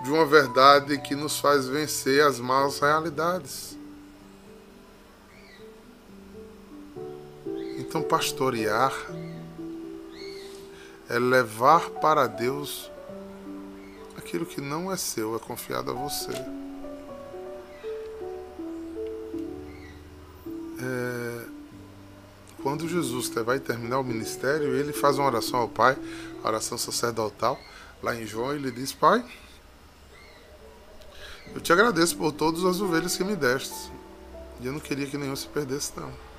de 0.03 0.11
uma 0.11 0.25
verdade 0.25 0.97
que 0.99 1.15
nos 1.15 1.39
faz 1.39 1.67
vencer 1.67 2.21
as 2.21 2.39
más 2.39 2.79
realidades. 2.79 3.77
Então, 7.93 8.01
pastorear 8.01 8.91
é 11.07 11.19
levar 11.19 11.91
para 11.91 12.25
Deus 12.25 12.89
aquilo 14.17 14.47
que 14.47 14.59
não 14.59 14.91
é 14.91 14.97
seu, 14.97 15.35
é 15.35 15.39
confiado 15.39 15.91
a 15.91 15.93
você. 15.93 16.31
É, 20.81 21.45
quando 22.63 22.89
Jesus 22.89 23.29
vai 23.29 23.59
terminar 23.59 23.99
o 23.99 24.03
ministério, 24.03 24.73
ele 24.73 24.91
faz 24.91 25.19
uma 25.19 25.27
oração 25.27 25.59
ao 25.59 25.69
Pai, 25.69 25.95
oração 26.43 26.79
sacerdotal, 26.79 27.59
lá 28.01 28.15
em 28.15 28.25
João, 28.25 28.55
ele 28.55 28.71
diz: 28.71 28.91
Pai, 28.91 29.23
eu 31.53 31.61
te 31.61 31.71
agradeço 31.71 32.17
por 32.17 32.31
todas 32.31 32.65
as 32.65 32.81
ovelhas 32.81 33.15
que 33.15 33.23
me 33.23 33.35
deste. 33.35 33.91
E 34.61 34.65
eu 34.65 34.73
não 34.73 34.79
queria 34.79 35.05
que 35.05 35.15
nenhum 35.15 35.35
se 35.35 35.47
perdesse, 35.47 35.91
não 35.95 36.32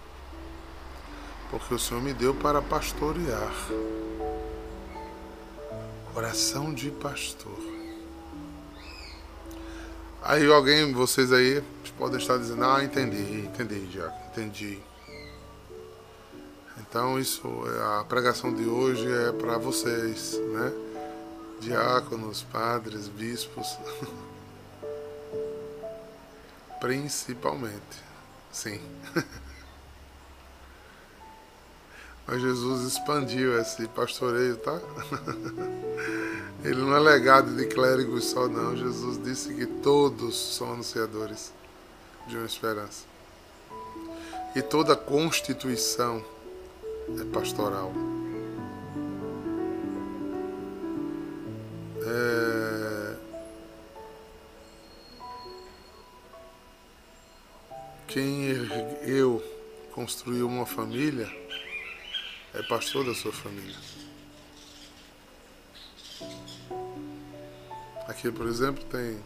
porque 1.50 1.74
o 1.74 1.78
Senhor 1.78 2.02
me 2.02 2.12
deu 2.12 2.34
para 2.34 2.60
pastorear. 2.60 3.52
Coração 6.12 6.72
de 6.72 6.90
pastor. 6.90 7.58
Aí 10.22 10.50
alguém, 10.50 10.92
vocês 10.92 11.32
aí, 11.32 11.62
podem 11.98 12.18
estar 12.18 12.38
dizendo, 12.38 12.64
ah, 12.64 12.82
entendi, 12.82 13.46
entendi, 13.46 13.86
Diácono, 13.86 14.20
entendi. 14.32 14.78
Então 16.78 17.18
isso, 17.18 17.48
a 17.98 18.04
pregação 18.04 18.52
de 18.52 18.64
hoje 18.64 19.10
é 19.10 19.32
para 19.32 19.58
vocês, 19.58 20.38
né? 20.52 20.72
Diáconos, 21.60 22.42
padres, 22.42 23.08
bispos. 23.08 23.78
Principalmente. 26.80 28.02
Sim. 28.52 28.80
Mas 32.26 32.40
Jesus 32.40 32.92
expandiu 32.92 33.60
esse 33.60 33.86
pastoreio, 33.88 34.56
tá? 34.56 34.80
Ele 36.64 36.80
não 36.80 36.96
é 36.96 36.98
legado 36.98 37.54
de 37.54 37.66
clérigos 37.66 38.24
só, 38.24 38.48
não. 38.48 38.74
Jesus 38.74 39.22
disse 39.22 39.52
que 39.52 39.66
todos 39.66 40.56
são 40.56 40.72
anunciadores 40.72 41.52
de 42.26 42.36
uma 42.38 42.46
esperança. 42.46 43.04
E 44.56 44.62
toda 44.62 44.96
constituição 44.96 46.24
é 47.20 47.24
pastoral. 47.24 47.92
É... 52.06 53.16
Quem 58.06 58.46
eu 59.02 59.42
construiu 59.92 60.46
uma 60.46 60.64
família 60.64 61.28
é 62.54 62.62
pastor 62.62 63.04
da 63.04 63.14
sua 63.14 63.32
família. 63.32 63.76
Aqui, 68.06 68.30
por 68.30 68.46
exemplo, 68.46 68.84
tem 68.84 69.18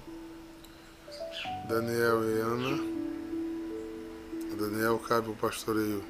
Daniel 1.68 2.24
e 2.24 2.40
Ana. 2.40 2.98
Daniel 4.58 4.98
cabe 4.98 5.28
o 5.28 5.34
pastoreio 5.34 6.02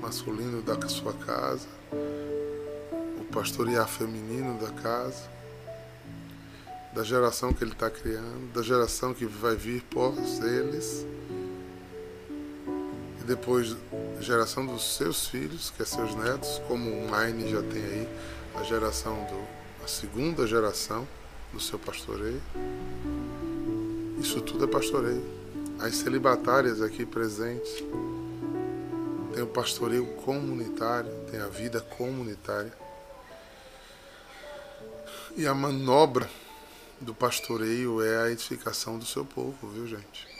masculino 0.00 0.62
da 0.62 0.88
sua 0.88 1.12
casa, 1.12 1.68
o 3.20 3.24
pastorear 3.30 3.86
feminino 3.86 4.58
da 4.58 4.72
casa, 4.72 5.30
da 6.94 7.04
geração 7.04 7.52
que 7.52 7.62
ele 7.62 7.72
está 7.72 7.90
criando, 7.90 8.52
da 8.52 8.62
geração 8.62 9.12
que 9.12 9.26
vai 9.26 9.54
vir 9.54 9.82
pós 9.82 10.40
eles, 10.40 11.06
depois 13.30 13.76
geração 14.18 14.66
dos 14.66 14.96
seus 14.96 15.28
filhos, 15.28 15.70
que 15.70 15.82
é 15.82 15.84
seus 15.84 16.16
netos, 16.16 16.60
como 16.66 16.90
o 16.90 17.08
Maine 17.08 17.48
já 17.48 17.62
tem 17.62 17.80
aí, 17.80 18.08
a 18.56 18.64
geração 18.64 19.14
do, 19.14 19.84
a 19.84 19.86
segunda 19.86 20.48
geração 20.48 21.06
do 21.52 21.60
seu 21.60 21.78
pastoreio. 21.78 22.42
Isso 24.18 24.40
tudo 24.40 24.64
é 24.64 24.66
pastoreio. 24.66 25.24
As 25.78 25.94
celibatárias 25.94 26.82
aqui 26.82 27.06
presentes 27.06 27.70
tem 29.32 29.44
o 29.44 29.46
pastoreio 29.46 30.06
comunitário, 30.24 31.12
tem 31.30 31.38
a 31.38 31.46
vida 31.46 31.80
comunitária. 31.80 32.72
E 35.36 35.46
a 35.46 35.54
manobra 35.54 36.28
do 37.00 37.14
pastoreio 37.14 38.02
é 38.02 38.24
a 38.24 38.30
edificação 38.32 38.98
do 38.98 39.06
seu 39.06 39.24
povo, 39.24 39.68
viu 39.68 39.86
gente? 39.86 40.39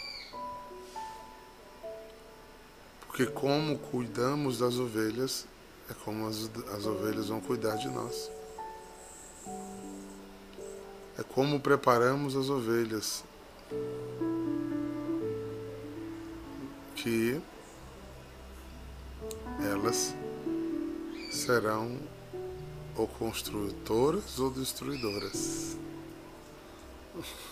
Porque 3.10 3.26
como 3.26 3.76
cuidamos 3.76 4.58
das 4.58 4.76
ovelhas, 4.76 5.44
é 5.90 5.94
como 6.04 6.28
as, 6.28 6.48
as 6.72 6.86
ovelhas 6.86 7.26
vão 7.26 7.40
cuidar 7.40 7.74
de 7.74 7.88
nós. 7.88 8.30
É 11.18 11.22
como 11.24 11.58
preparamos 11.58 12.36
as 12.36 12.48
ovelhas 12.48 13.24
que 16.94 17.42
elas 19.60 20.14
serão 21.32 21.98
ou 22.96 23.08
construtoras 23.08 24.38
ou 24.38 24.52
destruidoras. 24.52 25.76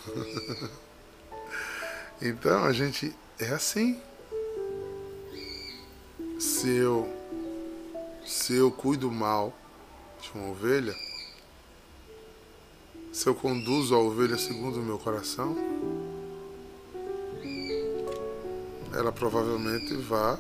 então 2.23 2.63
a 2.63 2.73
gente 2.73 3.13
é 3.41 3.49
assim. 3.49 4.01
Se 6.39 6.69
eu 6.69 7.09
se 8.25 8.55
eu 8.55 8.71
cuido 8.71 9.11
mal 9.11 9.53
de 10.21 10.31
uma 10.35 10.51
ovelha, 10.51 10.95
se 13.13 13.27
eu 13.27 13.35
conduzo 13.35 13.95
a 13.95 13.99
ovelha 13.99 14.37
segundo 14.37 14.79
o 14.79 14.83
meu 14.83 14.99
coração, 14.99 15.57
ela 18.95 19.11
provavelmente 19.11 19.95
vai 19.95 20.37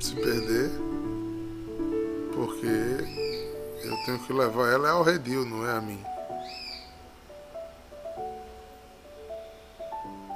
se 0.00 0.14
perder, 0.14 0.70
porque 2.34 3.86
eu 3.86 3.96
tenho 4.06 4.18
que 4.20 4.32
levar 4.32 4.72
ela 4.72 4.90
ao 4.90 5.02
redil, 5.02 5.44
não 5.44 5.66
é 5.66 5.76
a 5.76 5.80
mim. 5.80 6.02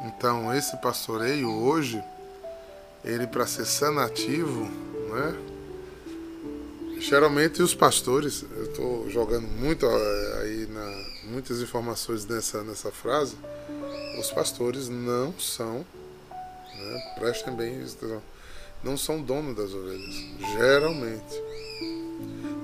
Então, 0.05 0.55
esse 0.55 0.77
pastoreio 0.77 1.51
hoje, 1.51 2.03
ele 3.04 3.26
para 3.26 3.46
ser 3.46 3.64
sanativo, 3.64 4.68
não 5.08 5.18
é? 5.18 5.52
Geralmente 7.00 7.60
os 7.62 7.74
pastores, 7.74 8.44
eu 8.56 8.64
estou 8.64 9.10
jogando 9.10 9.48
muito 9.48 9.86
aí 9.86 10.68
na, 10.68 11.04
muitas 11.24 11.60
informações 11.60 12.24
nessa, 12.26 12.62
nessa 12.62 12.92
frase, 12.92 13.36
os 14.20 14.30
pastores 14.30 14.88
não 14.88 15.34
são, 15.38 15.84
né? 16.30 17.14
prestem 17.18 17.56
bem 17.56 17.82
isso, 17.82 17.98
não 18.84 18.96
são 18.96 19.20
donos 19.20 19.56
das 19.56 19.72
ovelhas, 19.72 20.14
geralmente. 20.56 21.42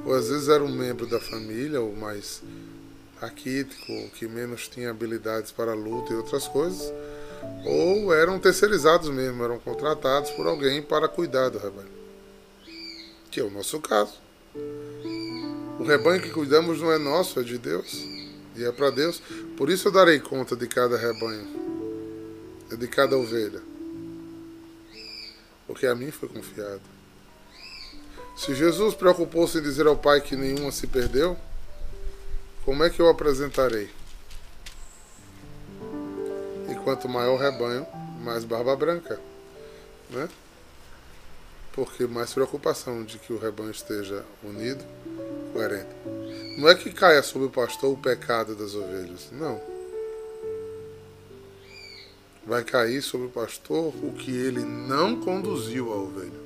Ou 0.04 0.14
às 0.14 0.28
vezes 0.28 0.48
era 0.48 0.62
um 0.62 0.72
membro 0.72 1.06
da 1.06 1.18
família, 1.18 1.80
ou 1.80 1.94
mais 1.94 2.42
raquítico, 3.20 3.92
que 4.14 4.28
menos 4.28 4.68
tinha 4.68 4.90
habilidades 4.90 5.50
para 5.50 5.74
luta 5.74 6.12
e 6.12 6.16
outras 6.16 6.46
coisas, 6.46 6.92
ou 7.64 8.12
eram 8.14 8.38
terceirizados 8.38 9.08
mesmo, 9.08 9.44
eram 9.44 9.58
contratados 9.58 10.30
por 10.32 10.46
alguém 10.46 10.82
para 10.82 11.08
cuidar 11.08 11.48
do 11.48 11.58
rebanho. 11.58 11.98
Que 13.30 13.40
é 13.40 13.44
o 13.44 13.50
nosso 13.50 13.80
caso. 13.80 14.14
O 15.78 15.84
rebanho 15.84 16.22
que 16.22 16.30
cuidamos 16.30 16.80
não 16.80 16.92
é 16.92 16.98
nosso, 16.98 17.40
é 17.40 17.42
de 17.42 17.58
Deus. 17.58 17.92
E 18.56 18.64
é 18.64 18.72
para 18.72 18.90
Deus. 18.90 19.22
Por 19.56 19.70
isso 19.70 19.88
eu 19.88 19.92
darei 19.92 20.18
conta 20.18 20.56
de 20.56 20.66
cada 20.66 20.96
rebanho, 20.96 21.46
de 22.76 22.88
cada 22.88 23.16
ovelha 23.16 23.62
porque 25.68 25.86
a 25.86 25.94
mim 25.94 26.10
foi 26.10 26.30
confiado. 26.30 26.80
Se 28.34 28.54
Jesus 28.54 28.94
preocupou-se 28.94 29.58
em 29.58 29.62
dizer 29.62 29.86
ao 29.86 29.96
Pai 29.96 30.20
que 30.22 30.34
nenhuma 30.34 30.72
se 30.72 30.86
perdeu, 30.86 31.36
como 32.64 32.82
é 32.82 32.90
que 32.90 33.00
eu 33.00 33.08
apresentarei? 33.08 33.90
Quanto 36.88 37.06
maior 37.06 37.34
o 37.34 37.36
rebanho, 37.36 37.86
mais 38.24 38.44
barba 38.44 38.74
branca, 38.74 39.20
né? 40.08 40.26
Porque 41.74 42.06
mais 42.06 42.32
preocupação 42.32 43.04
de 43.04 43.18
que 43.18 43.30
o 43.30 43.38
rebanho 43.38 43.72
esteja 43.72 44.24
unido, 44.42 44.82
coerente. 45.52 45.90
Não 46.56 46.66
é 46.66 46.74
que 46.74 46.90
caia 46.90 47.22
sobre 47.22 47.46
o 47.46 47.50
pastor 47.50 47.92
o 47.92 47.98
pecado 47.98 48.54
das 48.54 48.74
ovelhas, 48.74 49.28
não 49.32 49.60
vai 52.46 52.64
cair 52.64 53.02
sobre 53.02 53.26
o 53.26 53.30
pastor 53.30 53.94
o 54.02 54.14
que 54.14 54.34
ele 54.34 54.64
não 54.64 55.20
conduziu 55.20 55.92
a 55.92 55.96
ovelha. 55.96 56.40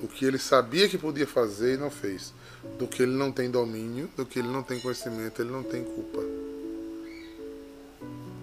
O 0.00 0.06
que 0.06 0.24
ele 0.24 0.38
sabia 0.38 0.88
que 0.88 0.96
podia 0.96 1.26
fazer 1.26 1.74
e 1.74 1.76
não 1.76 1.90
fez. 1.90 2.32
Do 2.78 2.86
que 2.86 3.02
ele 3.02 3.16
não 3.16 3.32
tem 3.32 3.50
domínio, 3.50 4.08
do 4.16 4.24
que 4.24 4.38
ele 4.38 4.46
não 4.46 4.62
tem 4.62 4.78
conhecimento, 4.78 5.42
ele 5.42 5.50
não 5.50 5.64
tem 5.64 5.82
culpa. 5.82 6.35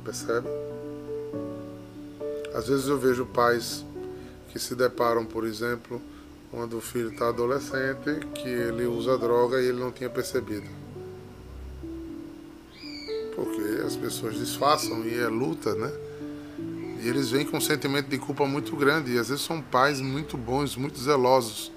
Percebe? 0.03 0.47
Às 2.53 2.67
vezes 2.67 2.87
eu 2.87 2.97
vejo 2.97 3.25
pais 3.25 3.85
que 4.51 4.59
se 4.59 4.75
deparam, 4.75 5.25
por 5.25 5.45
exemplo, 5.45 6.01
quando 6.51 6.77
o 6.77 6.81
filho 6.81 7.11
está 7.11 7.29
adolescente, 7.29 8.19
que 8.35 8.47
ele 8.47 8.85
usa 8.85 9.17
droga 9.17 9.59
e 9.59 9.67
ele 9.67 9.79
não 9.79 9.91
tinha 9.91 10.09
percebido 10.09 10.83
porque 13.35 13.81
as 13.85 13.95
pessoas 13.95 14.35
disfarçam 14.35 15.05
e 15.05 15.19
é 15.19 15.27
luta, 15.27 15.73
né? 15.75 15.91
E 17.01 17.07
eles 17.07 17.29
vêm 17.29 17.45
com 17.45 17.57
um 17.57 17.61
sentimento 17.61 18.07
de 18.07 18.17
culpa 18.17 18.45
muito 18.45 18.75
grande 18.75 19.11
e 19.11 19.19
às 19.19 19.29
vezes 19.29 19.43
são 19.43 19.61
pais 19.61 19.99
muito 19.99 20.37
bons, 20.37 20.75
muito 20.75 20.99
zelosos. 20.99 21.71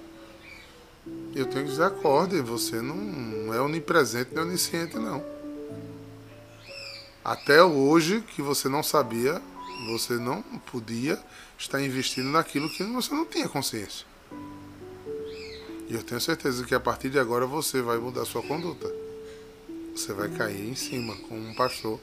Eu 1.34 1.46
tenho 1.46 1.64
que 1.64 1.70
dizer, 1.70 1.84
acorde, 1.84 2.40
você 2.40 2.80
não 2.80 3.52
é 3.52 3.60
onipresente 3.60 4.30
nem 4.34 4.44
onisciente 4.44 4.96
não. 4.96 5.22
Até 7.26 7.60
hoje 7.60 8.20
que 8.20 8.40
você 8.40 8.68
não 8.68 8.84
sabia, 8.84 9.42
você 9.88 10.12
não 10.12 10.42
podia 10.70 11.18
estar 11.58 11.82
investindo 11.82 12.28
naquilo 12.30 12.70
que 12.70 12.84
você 12.84 13.12
não 13.12 13.26
tinha 13.26 13.48
consciência. 13.48 14.06
E 15.88 15.94
eu 15.94 16.04
tenho 16.04 16.20
certeza 16.20 16.64
que 16.64 16.74
a 16.74 16.78
partir 16.78 17.10
de 17.10 17.18
agora 17.18 17.44
você 17.44 17.82
vai 17.82 17.98
mudar 17.98 18.24
sua 18.26 18.42
conduta 18.42 18.88
você 19.96 20.12
vai 20.12 20.28
cair 20.28 20.68
em 20.68 20.74
cima 20.74 21.16
com 21.28 21.36
um 21.36 21.54
pastor 21.54 21.98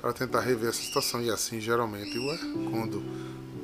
para 0.00 0.12
tentar 0.12 0.40
rever 0.40 0.68
essa 0.68 0.80
situação. 0.80 1.20
E 1.20 1.28
assim 1.28 1.60
geralmente 1.60 2.16
é 2.16 2.38
quando 2.70 3.02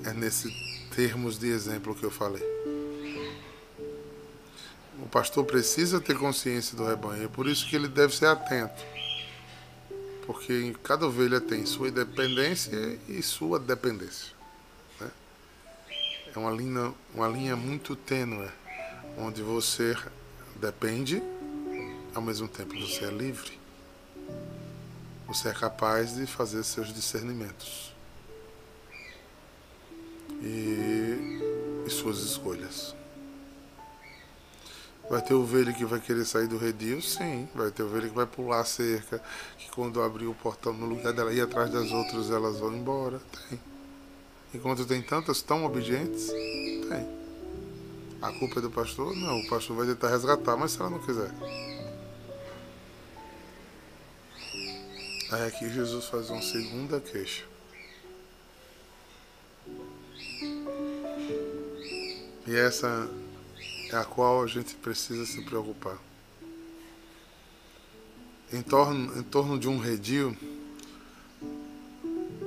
é 0.04 0.12
nesse 0.12 0.52
termos 0.94 1.38
de 1.38 1.48
exemplo 1.48 1.94
que 1.94 2.04
eu 2.04 2.10
falei. 2.10 2.42
O 5.00 5.06
pastor 5.08 5.44
precisa 5.44 6.00
ter 6.00 6.18
consciência 6.18 6.76
do 6.76 6.84
rebanho, 6.84 7.24
é 7.24 7.28
por 7.28 7.46
isso 7.46 7.66
que 7.68 7.76
ele 7.76 7.88
deve 7.88 8.14
ser 8.14 8.26
atento. 8.26 8.82
Porque 10.30 10.76
cada 10.84 11.08
ovelha 11.08 11.40
tem 11.40 11.66
sua 11.66 11.88
independência 11.88 13.00
e 13.08 13.20
sua 13.20 13.58
dependência. 13.58 14.32
Né? 15.00 15.10
é 16.32 16.38
uma 16.38 16.52
linha, 16.52 16.94
uma 17.12 17.26
linha 17.26 17.56
muito 17.56 17.96
tênue, 17.96 18.48
onde 19.18 19.42
você 19.42 19.96
depende, 20.54 21.20
ao 22.14 22.22
mesmo 22.22 22.46
tempo 22.46 22.78
você 22.78 23.06
é 23.06 23.10
livre. 23.10 23.58
Você 25.26 25.48
é 25.48 25.52
capaz 25.52 26.14
de 26.14 26.26
fazer 26.26 26.62
seus 26.62 26.94
discernimentos 26.94 27.92
e, 30.40 31.40
e 31.84 31.90
suas 31.90 32.18
escolhas. 32.18 32.94
Vai 35.10 35.20
ter 35.20 35.34
ovelha 35.34 35.72
que 35.72 35.84
vai 35.84 35.98
querer 35.98 36.24
sair 36.24 36.46
do 36.46 36.56
redil? 36.56 37.02
Sim. 37.02 37.48
Vai 37.52 37.72
ter 37.72 37.82
ovelha 37.82 38.08
que 38.08 38.14
vai 38.14 38.26
pular 38.26 38.60
a 38.60 38.64
cerca, 38.64 39.20
que 39.58 39.68
quando 39.72 40.00
abrir 40.00 40.26
o 40.26 40.34
portão, 40.34 40.72
no 40.72 40.86
lugar 40.86 41.12
dela 41.12 41.32
ir 41.32 41.40
atrás 41.40 41.68
das 41.68 41.90
outras, 41.90 42.30
elas 42.30 42.60
vão 42.60 42.72
embora. 42.72 43.20
Tem. 43.48 43.60
Enquanto 44.54 44.86
tem 44.86 45.02
tantas 45.02 45.42
tão 45.42 45.64
obedientes, 45.64 46.28
tem. 46.28 47.20
A 48.22 48.32
culpa 48.38 48.60
é 48.60 48.62
do 48.62 48.70
pastor? 48.70 49.16
Não, 49.16 49.40
o 49.40 49.48
pastor 49.48 49.76
vai 49.76 49.86
tentar 49.86 50.10
resgatar, 50.10 50.56
mas 50.56 50.70
se 50.70 50.80
ela 50.80 50.90
não 50.90 51.00
quiser. 51.00 51.30
Aí 55.32 55.46
aqui 55.48 55.68
Jesus 55.70 56.04
faz 56.04 56.30
uma 56.30 56.42
segunda 56.42 57.00
queixa. 57.00 57.44
E 62.46 62.56
essa 62.56 63.10
a 63.92 64.04
qual 64.04 64.42
a 64.42 64.46
gente 64.46 64.74
precisa 64.74 65.26
se 65.26 65.42
preocupar. 65.42 65.98
Em 68.52 68.62
torno, 68.62 69.18
em 69.18 69.22
torno 69.22 69.58
de 69.58 69.68
um 69.68 69.78
redil, 69.78 70.36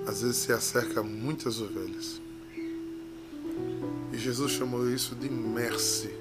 às 0.06 0.22
vezes 0.22 0.38
se 0.38 0.52
acerca 0.52 1.02
muitas 1.02 1.62
ovelhas. 1.62 2.22
E 4.12 4.18
Jesus 4.18 4.52
chamou 4.52 4.90
isso 4.90 5.16
de 5.16 5.30
mercy. 5.30 6.14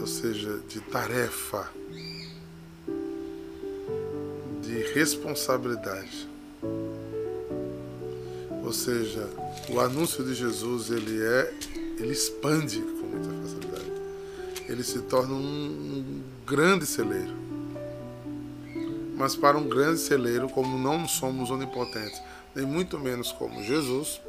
Ou 0.00 0.06
seja, 0.06 0.60
de 0.68 0.80
tarefa, 0.80 1.70
de 4.62 4.92
responsabilidade. 4.94 6.35
Ou 8.66 8.72
seja, 8.72 9.30
o 9.70 9.78
anúncio 9.78 10.24
de 10.24 10.34
Jesus 10.34 10.90
ele 10.90 11.22
é, 11.22 11.54
ele 12.00 12.10
expande 12.10 12.80
com 12.80 13.06
muita 13.06 13.28
facilidade. 13.40 13.92
Ele 14.68 14.82
se 14.82 15.02
torna 15.02 15.34
um, 15.34 15.38
um 15.38 16.22
grande 16.44 16.84
celeiro. 16.84 17.32
Mas 19.16 19.36
para 19.36 19.56
um 19.56 19.68
grande 19.68 20.00
celeiro, 20.00 20.48
como 20.48 20.76
não 20.76 21.06
somos 21.06 21.48
onipotentes, 21.48 22.20
nem 22.56 22.66
muito 22.66 22.98
menos 22.98 23.30
como 23.30 23.62
Jesus, 23.62 24.20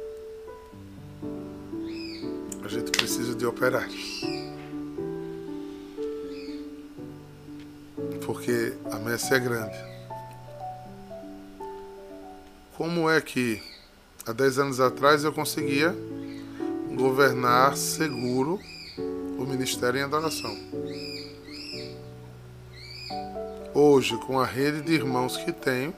a 2.64 2.68
gente 2.68 2.92
precisa 2.92 3.34
de 3.34 3.44
operários. 3.44 4.20
Porque 8.24 8.72
a 8.88 8.98
messe 9.00 9.34
é 9.34 9.38
grande. 9.40 9.76
Como 12.76 13.10
é 13.10 13.20
que 13.20 13.60
há 14.28 14.32
10 14.32 14.58
anos 14.58 14.78
atrás 14.78 15.24
eu 15.24 15.32
conseguia 15.32 15.96
governar 16.94 17.78
seguro 17.78 18.60
o 19.38 19.46
ministério 19.46 19.98
em 19.98 20.02
adoração. 20.02 20.54
Hoje, 23.72 24.18
com 24.26 24.38
a 24.38 24.44
rede 24.44 24.82
de 24.82 24.92
irmãos 24.92 25.38
que 25.38 25.50
tenho, 25.50 25.94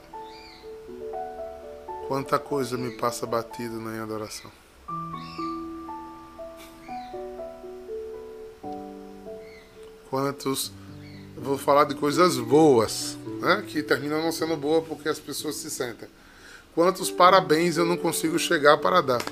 quanta 2.07 2.39
coisa 2.39 2.77
me 2.77 2.91
passa 2.91 3.25
batida 3.25 3.75
na 3.75 4.01
adoração. 4.01 4.49
Quantos. 10.09 10.71
Vou 11.35 11.57
falar 11.57 11.85
de 11.85 11.95
coisas 11.95 12.37
boas, 12.37 13.17
né? 13.41 13.63
que 13.67 13.81
terminam 13.81 14.21
não 14.21 14.31
sendo 14.31 14.55
boas 14.55 14.85
porque 14.87 15.09
as 15.09 15.19
pessoas 15.19 15.55
se 15.55 15.71
sentem. 15.71 16.07
Quantos 16.73 17.11
parabéns 17.11 17.77
eu 17.77 17.85
não 17.85 17.97
consigo 17.97 18.39
chegar 18.39 18.77
para 18.77 19.01
dar? 19.01 19.21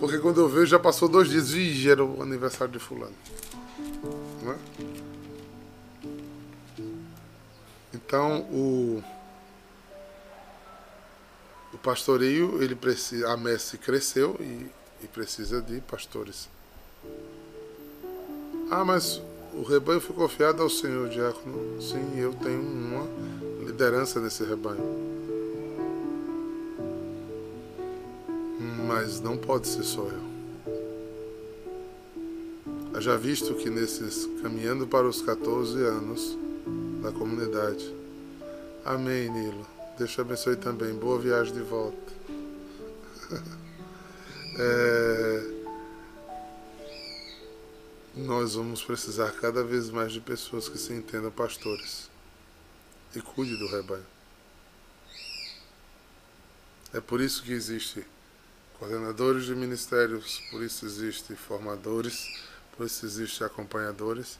Porque 0.00 0.18
quando 0.18 0.40
eu 0.40 0.48
vejo 0.48 0.66
já 0.66 0.78
passou 0.78 1.08
dois 1.08 1.28
dias. 1.28 1.52
Ih, 1.52 1.88
era 1.88 2.04
o 2.04 2.22
aniversário 2.22 2.72
de 2.72 2.78
fulano. 2.78 3.14
É? 4.44 4.56
Então 7.94 8.42
o, 8.50 9.02
o 11.72 11.78
pastoreio, 11.78 12.62
ele 12.62 12.74
precisa, 12.74 13.32
a 13.32 13.36
messe 13.36 13.78
cresceu 13.78 14.36
e, 14.40 14.66
e 15.04 15.06
precisa 15.06 15.62
de 15.62 15.80
pastores. 15.80 16.48
Ah, 18.70 18.84
mas 18.84 19.22
o 19.54 19.62
rebanho 19.62 20.00
foi 20.00 20.14
confiado 20.14 20.62
ao 20.62 20.70
Senhor, 20.70 21.08
diácono. 21.08 21.80
Sim, 21.80 22.18
eu 22.18 22.32
tenho 22.34 22.60
uma 22.60 23.06
liderança 23.64 24.20
nesse 24.20 24.44
rebanho. 24.44 25.08
Mas 28.86 29.20
não 29.20 29.36
pode 29.36 29.68
ser 29.68 29.82
só 29.82 30.02
eu. 30.02 30.28
Já 33.00 33.16
visto 33.16 33.54
que 33.54 33.70
nesses 33.70 34.28
caminhando 34.42 34.86
para 34.86 35.06
os 35.06 35.22
14 35.22 35.82
anos 35.84 36.36
da 37.02 37.12
comunidade. 37.12 37.94
Amém, 38.84 39.30
Nilo. 39.30 39.66
Deus 39.96 40.10
te 40.10 40.20
abençoe 40.20 40.56
também. 40.56 40.94
Boa 40.94 41.18
viagem 41.18 41.52
de 41.52 41.60
volta. 41.60 42.12
é... 44.58 45.57
Nós 48.18 48.54
vamos 48.54 48.82
precisar 48.82 49.30
cada 49.30 49.62
vez 49.62 49.90
mais 49.90 50.12
de 50.12 50.20
pessoas 50.20 50.68
que 50.68 50.76
se 50.76 50.92
entendam 50.92 51.30
pastores 51.30 52.10
e 53.14 53.20
cuide 53.20 53.56
do 53.56 53.68
rebanho. 53.68 54.04
É 56.92 57.00
por 57.00 57.20
isso 57.20 57.44
que 57.44 57.52
existe 57.52 58.04
coordenadores 58.76 59.44
de 59.44 59.54
ministérios, 59.54 60.40
por 60.50 60.64
isso 60.64 60.84
existe 60.84 61.36
formadores, 61.36 62.26
por 62.76 62.86
isso 62.86 63.06
existe 63.06 63.44
acompanhadores. 63.44 64.36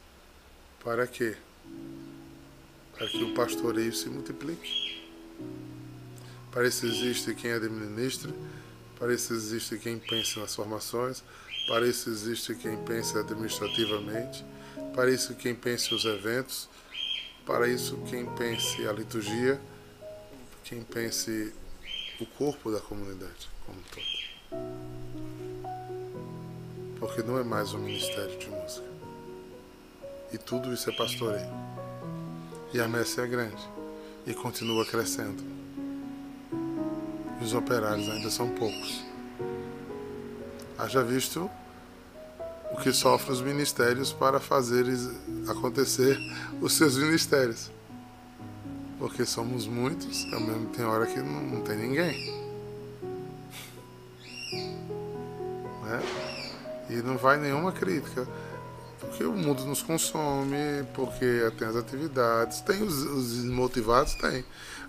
Para 0.82 1.06
quê? 1.06 1.36
Para 2.96 3.06
que 3.06 3.22
o 3.22 3.32
pastoreio 3.32 3.94
se 3.94 4.08
multiplique. 4.08 5.06
Para 6.50 6.66
isso 6.66 6.84
existe 6.84 7.32
quem 7.32 7.52
administre, 7.52 8.34
para 8.98 9.14
isso 9.14 9.32
existe 9.32 9.78
quem 9.78 10.00
pense 10.00 10.36
nas 10.40 10.56
formações, 10.56 11.22
para 11.68 11.86
isso 11.86 12.08
existe 12.08 12.54
quem 12.54 12.76
pense 12.78 13.16
administrativamente, 13.18 14.44
para 14.94 15.10
isso 15.10 15.34
quem 15.34 15.54
pense 15.54 15.94
os 15.94 16.06
eventos, 16.06 16.68
para 17.46 17.68
isso, 17.68 17.96
quem 18.08 18.26
pense 18.34 18.86
a 18.86 18.92
liturgia, 18.92 19.60
quem 20.64 20.82
pense 20.82 21.52
o 22.20 22.26
corpo 22.26 22.70
da 22.70 22.80
comunidade 22.80 23.48
como 23.64 23.78
um 23.78 23.82
todo. 23.90 24.18
Porque 26.98 27.22
não 27.22 27.38
é 27.38 27.44
mais 27.44 27.72
um 27.74 27.78
ministério 27.78 28.38
de 28.38 28.48
música. 28.48 28.86
E 30.32 30.38
tudo 30.38 30.72
isso 30.74 30.90
é 30.90 30.92
pastoreio. 30.96 31.48
E 32.74 32.80
a 32.80 32.88
messe 32.88 33.20
é 33.20 33.26
grande 33.26 33.62
e 34.26 34.34
continua 34.34 34.84
crescendo. 34.84 35.42
E 37.40 37.44
os 37.44 37.54
operários 37.54 38.08
ainda 38.10 38.30
são 38.30 38.50
poucos. 38.50 39.02
Haja 40.78 41.02
visto 41.02 41.50
o 42.70 42.76
que 42.76 42.92
sofrem 42.92 43.32
os 43.32 43.40
ministérios 43.40 44.12
para 44.12 44.38
fazer 44.38 44.86
acontecer 45.48 46.16
os 46.60 46.74
seus 46.74 46.96
ministérios. 46.96 47.70
Porque 48.96 49.24
somos 49.24 49.66
muitos, 49.66 50.24
ao 50.32 50.40
mesmo 50.40 50.66
tem 50.66 50.84
hora 50.84 51.06
que 51.06 51.18
não, 51.18 51.42
não 51.42 51.60
tem 51.62 51.76
ninguém. 51.76 52.48
Né? 55.88 56.02
E 56.90 56.96
não 56.96 57.16
vai 57.16 57.38
nenhuma 57.38 57.72
crítica. 57.72 58.28
Porque 59.00 59.24
o 59.24 59.32
mundo 59.32 59.64
nos 59.64 59.80
consome, 59.80 60.84
porque 60.92 61.50
tem 61.56 61.66
as 61.66 61.76
atividades, 61.76 62.60
tem 62.60 62.82
os, 62.82 62.94
os 62.94 63.36
desmotivados, 63.36 64.14
tem. 64.16 64.44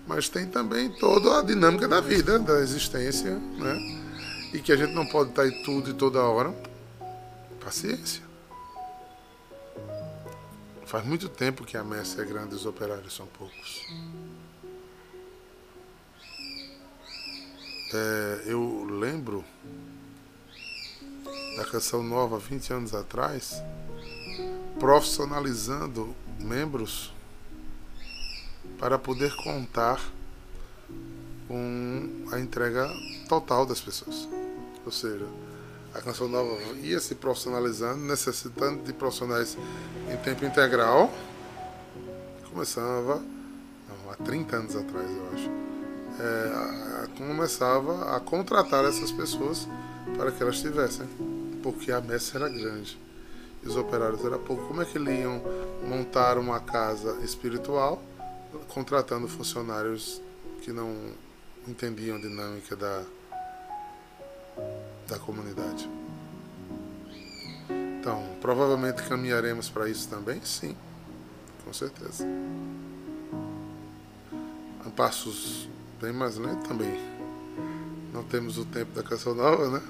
Mas 0.05 0.27
tem 0.27 0.45
também 0.45 0.89
toda 0.89 1.39
a 1.39 1.41
dinâmica 1.41 1.87
da 1.87 2.01
vida, 2.01 2.37
da 2.37 2.59
existência, 2.59 3.35
né? 3.57 3.98
E 4.53 4.59
que 4.59 4.71
a 4.71 4.75
gente 4.75 4.93
não 4.93 5.05
pode 5.05 5.29
estar 5.29 5.47
em 5.47 5.63
tudo 5.63 5.91
e 5.91 5.93
toda 5.93 6.23
hora, 6.23 6.53
Paciência. 7.59 8.23
Faz 10.85 11.05
muito 11.05 11.29
tempo 11.29 11.65
que 11.65 11.77
a 11.77 11.83
messe 11.83 12.19
é 12.19 12.25
grande 12.25 12.53
e 12.53 12.55
os 12.55 12.65
operários 12.65 13.13
são 13.13 13.27
poucos. 13.27 13.85
É, 17.93 18.43
eu 18.45 18.85
lembro 18.85 19.45
da 21.57 21.65
canção 21.65 22.01
nova 22.01 22.39
20 22.39 22.73
anos 22.73 22.95
atrás, 22.95 23.61
profissionalizando 24.79 26.15
membros 26.39 27.13
para 28.79 28.97
poder 28.97 29.35
contar 29.35 29.99
com 31.47 32.27
a 32.31 32.39
entrega 32.39 32.89
total 33.27 33.65
das 33.65 33.81
pessoas. 33.81 34.38
Ou 34.89 34.93
seja, 34.93 35.27
a 35.93 36.01
Canção 36.01 36.27
Nova 36.27 36.59
ia 36.81 36.99
se 36.99 37.13
profissionalizando, 37.13 37.99
necessitando 38.05 38.81
de 38.81 38.91
profissionais 38.91 39.55
em 40.11 40.17
tempo 40.17 40.43
integral. 40.43 41.13
Começava, 42.51 43.17
não, 43.17 44.11
há 44.11 44.15
30 44.15 44.55
anos 44.55 44.75
atrás, 44.75 45.07
eu 45.07 45.29
acho, 45.31 45.51
é, 46.19 47.07
começava 47.19 48.15
a 48.15 48.19
contratar 48.19 48.83
essas 48.83 49.11
pessoas 49.11 49.67
para 50.17 50.31
que 50.31 50.41
elas 50.41 50.59
tivessem, 50.59 51.07
porque 51.61 51.91
a 51.91 52.01
messe 52.01 52.35
era 52.35 52.49
grande 52.49 52.99
e 53.61 53.67
os 53.67 53.77
operários 53.77 54.25
eram 54.25 54.39
pouco. 54.39 54.65
Como 54.65 54.81
é 54.81 54.85
que 54.85 54.97
eles 54.97 55.19
iam 55.19 55.39
montar 55.87 56.39
uma 56.39 56.59
casa 56.59 57.15
espiritual 57.23 58.01
contratando 58.69 59.27
funcionários 59.27 60.19
que 60.63 60.71
não 60.71 60.95
entendiam 61.67 62.17
a 62.17 62.19
dinâmica 62.19 62.75
da, 62.75 63.03
da 65.09 65.19
comunidade? 65.19 65.89
Então, 67.99 68.23
provavelmente 68.39 69.03
caminharemos 69.03 69.69
para 69.69 69.89
isso 69.89 70.07
também? 70.07 70.39
Sim, 70.43 70.75
com 71.65 71.73
certeza. 71.73 72.25
A 74.85 74.89
passos 74.89 75.67
bem 76.01 76.13
mais 76.13 76.37
lentos 76.37 76.67
também. 76.67 76.97
Não 78.13 78.23
temos 78.23 78.57
o 78.57 78.65
tempo 78.65 78.93
da 78.93 79.03
canção 79.03 79.35
nova, 79.35 79.69
né? 79.69 79.81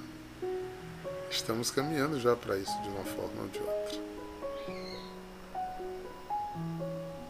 Estamos 1.29 1.69
caminhando 1.69 2.19
já 2.19 2.35
para 2.35 2.57
isso 2.57 2.81
de 2.81 2.89
uma 2.89 3.03
forma 3.03 3.41
ou 3.41 3.47
de 3.47 3.59
outra. 3.59 4.09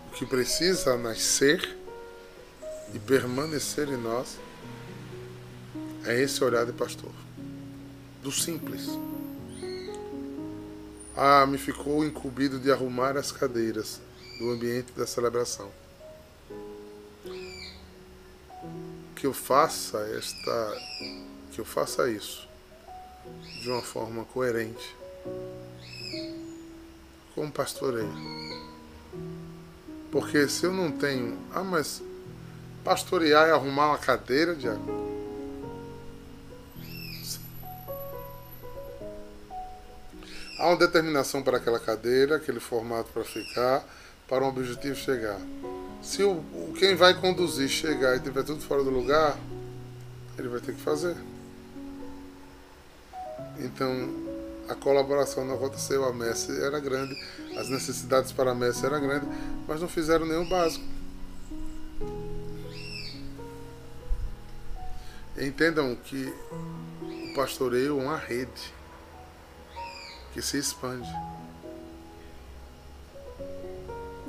O 0.07 0.11
que 0.13 0.25
precisa 0.25 0.97
nascer 0.97 1.77
e 2.93 2.99
permanecer 2.99 3.89
em 3.89 3.97
nós 3.97 4.37
é 6.05 6.19
esse 6.21 6.43
olhar 6.43 6.65
de 6.65 6.71
pastor, 6.71 7.11
do 8.21 8.31
simples. 8.31 8.87
Ah, 11.15 11.45
me 11.45 11.57
ficou 11.57 12.03
incumbido 12.05 12.59
de 12.59 12.71
arrumar 12.71 13.17
as 13.17 13.31
cadeiras 13.31 13.99
do 14.37 14.51
ambiente 14.51 14.91
da 14.93 15.05
celebração. 15.05 15.69
Que 19.15 19.27
eu 19.27 19.33
faça 19.33 19.97
esta, 20.17 20.81
que 21.51 21.59
eu 21.59 21.65
faça 21.65 22.09
isso 22.09 22.47
de 23.61 23.69
uma 23.69 23.81
forma 23.81 24.23
coerente, 24.25 24.95
como 27.35 27.51
pastoreio. 27.51 28.13
Porque 30.11 30.47
se 30.47 30.65
eu 30.65 30.73
não 30.73 30.91
tenho. 30.91 31.37
Ah, 31.53 31.63
mas 31.63 32.01
pastorear 32.83 33.47
e 33.47 33.51
arrumar 33.51 33.89
uma 33.89 33.97
cadeira, 33.97 34.55
Diago. 34.55 34.98
Uma 40.69 40.77
determinação 40.77 41.41
para 41.41 41.57
aquela 41.57 41.79
cadeira, 41.79 42.35
aquele 42.35 42.59
formato 42.59 43.09
para 43.11 43.23
ficar, 43.23 43.83
para 44.27 44.43
um 44.43 44.47
objetivo 44.47 44.95
chegar. 44.95 45.39
Se 46.01 46.23
o, 46.23 46.43
quem 46.77 46.95
vai 46.95 47.13
conduzir 47.19 47.67
chegar 47.67 48.15
e 48.15 48.19
tiver 48.19 48.43
tudo 48.43 48.61
fora 48.61 48.83
do 48.83 48.89
lugar, 48.89 49.37
ele 50.37 50.47
vai 50.47 50.59
ter 50.59 50.73
que 50.73 50.81
fazer. 50.81 51.15
Então, 53.59 54.09
a 54.69 54.75
colaboração 54.75 55.43
não 55.43 55.55
aconteceu, 55.55 56.05
a 56.05 56.13
Messi 56.13 56.51
era 56.61 56.79
grande, 56.79 57.17
as 57.57 57.67
necessidades 57.69 58.31
para 58.31 58.51
a 58.51 58.55
Messi 58.55 58.85
eram 58.85 59.01
grandes, 59.01 59.27
mas 59.67 59.81
não 59.81 59.87
fizeram 59.87 60.25
nenhum 60.25 60.47
básico. 60.47 60.85
Entendam 65.37 65.95
que 65.95 66.33
o 67.01 67.33
pastoreio 67.33 67.99
é 67.99 68.03
uma 68.03 68.17
rede 68.17 68.78
que 70.33 70.41
se 70.41 70.57
expande. 70.57 71.09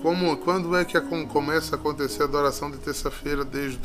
Como, 0.02 0.36
quando 0.38 0.74
é 0.76 0.84
que 0.84 0.98
começa 1.26 1.76
a 1.76 1.78
acontecer 1.78 2.22
a 2.22 2.24
adoração 2.24 2.70
de 2.70 2.78
terça-feira 2.78 3.44
desde, 3.44 3.78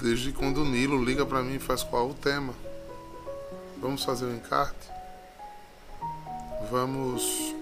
desde 0.00 0.32
quando 0.32 0.62
o 0.62 0.64
Nilo 0.64 1.04
liga 1.04 1.26
para 1.26 1.42
mim 1.42 1.56
e 1.56 1.58
faz 1.58 1.82
qual 1.82 2.08
o 2.08 2.14
tema? 2.14 2.54
Vamos 3.80 4.02
fazer 4.02 4.24
o 4.24 4.28
um 4.28 4.36
encarte? 4.36 4.88
Vamos. 6.70 7.54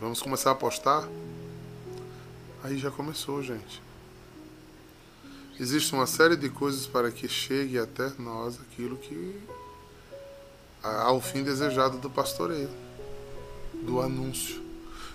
Vamos 0.00 0.22
começar 0.22 0.52
a 0.52 0.54
postar? 0.54 1.08
Aí 2.62 2.78
já 2.78 2.90
começou, 2.90 3.42
gente. 3.42 3.82
Existe 5.58 5.94
uma 5.94 6.06
série 6.06 6.36
de 6.36 6.48
coisas 6.50 6.86
para 6.86 7.10
que 7.10 7.26
chegue 7.26 7.78
até 7.78 8.12
nós 8.18 8.60
aquilo 8.60 8.96
que. 8.96 9.40
Ao 11.02 11.20
fim 11.20 11.42
desejado 11.42 11.98
do 11.98 12.10
pastoreio, 12.10 12.70
do 13.74 14.00
anúncio. 14.00 14.64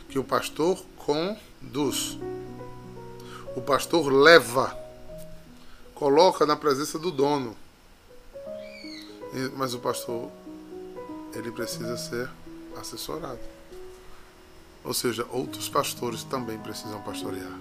Que 0.09 0.19
o 0.19 0.23
pastor 0.23 0.83
conduz. 0.97 2.17
O 3.55 3.61
pastor 3.61 4.11
leva, 4.11 4.77
coloca 5.95 6.45
na 6.45 6.55
presença 6.55 6.99
do 6.99 7.11
dono. 7.11 7.55
Mas 9.55 9.73
o 9.73 9.79
pastor, 9.79 10.29
ele 11.33 11.51
precisa 11.51 11.97
ser 11.97 12.29
assessorado. 12.77 13.39
Ou 14.83 14.93
seja, 14.93 15.25
outros 15.29 15.69
pastores 15.69 16.23
também 16.23 16.57
precisam 16.57 17.01
pastorear. 17.01 17.57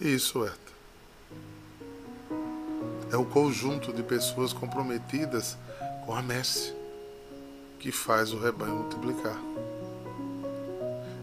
Isso, 0.00 0.44
é. 0.44 0.69
É 3.12 3.16
o 3.16 3.24
conjunto 3.24 3.92
de 3.92 4.02
pessoas 4.02 4.52
comprometidas 4.52 5.56
com 6.06 6.14
a 6.14 6.22
messe 6.22 6.74
que 7.78 7.90
faz 7.90 8.32
o 8.32 8.38
rebanho 8.38 8.76
multiplicar. 8.76 9.36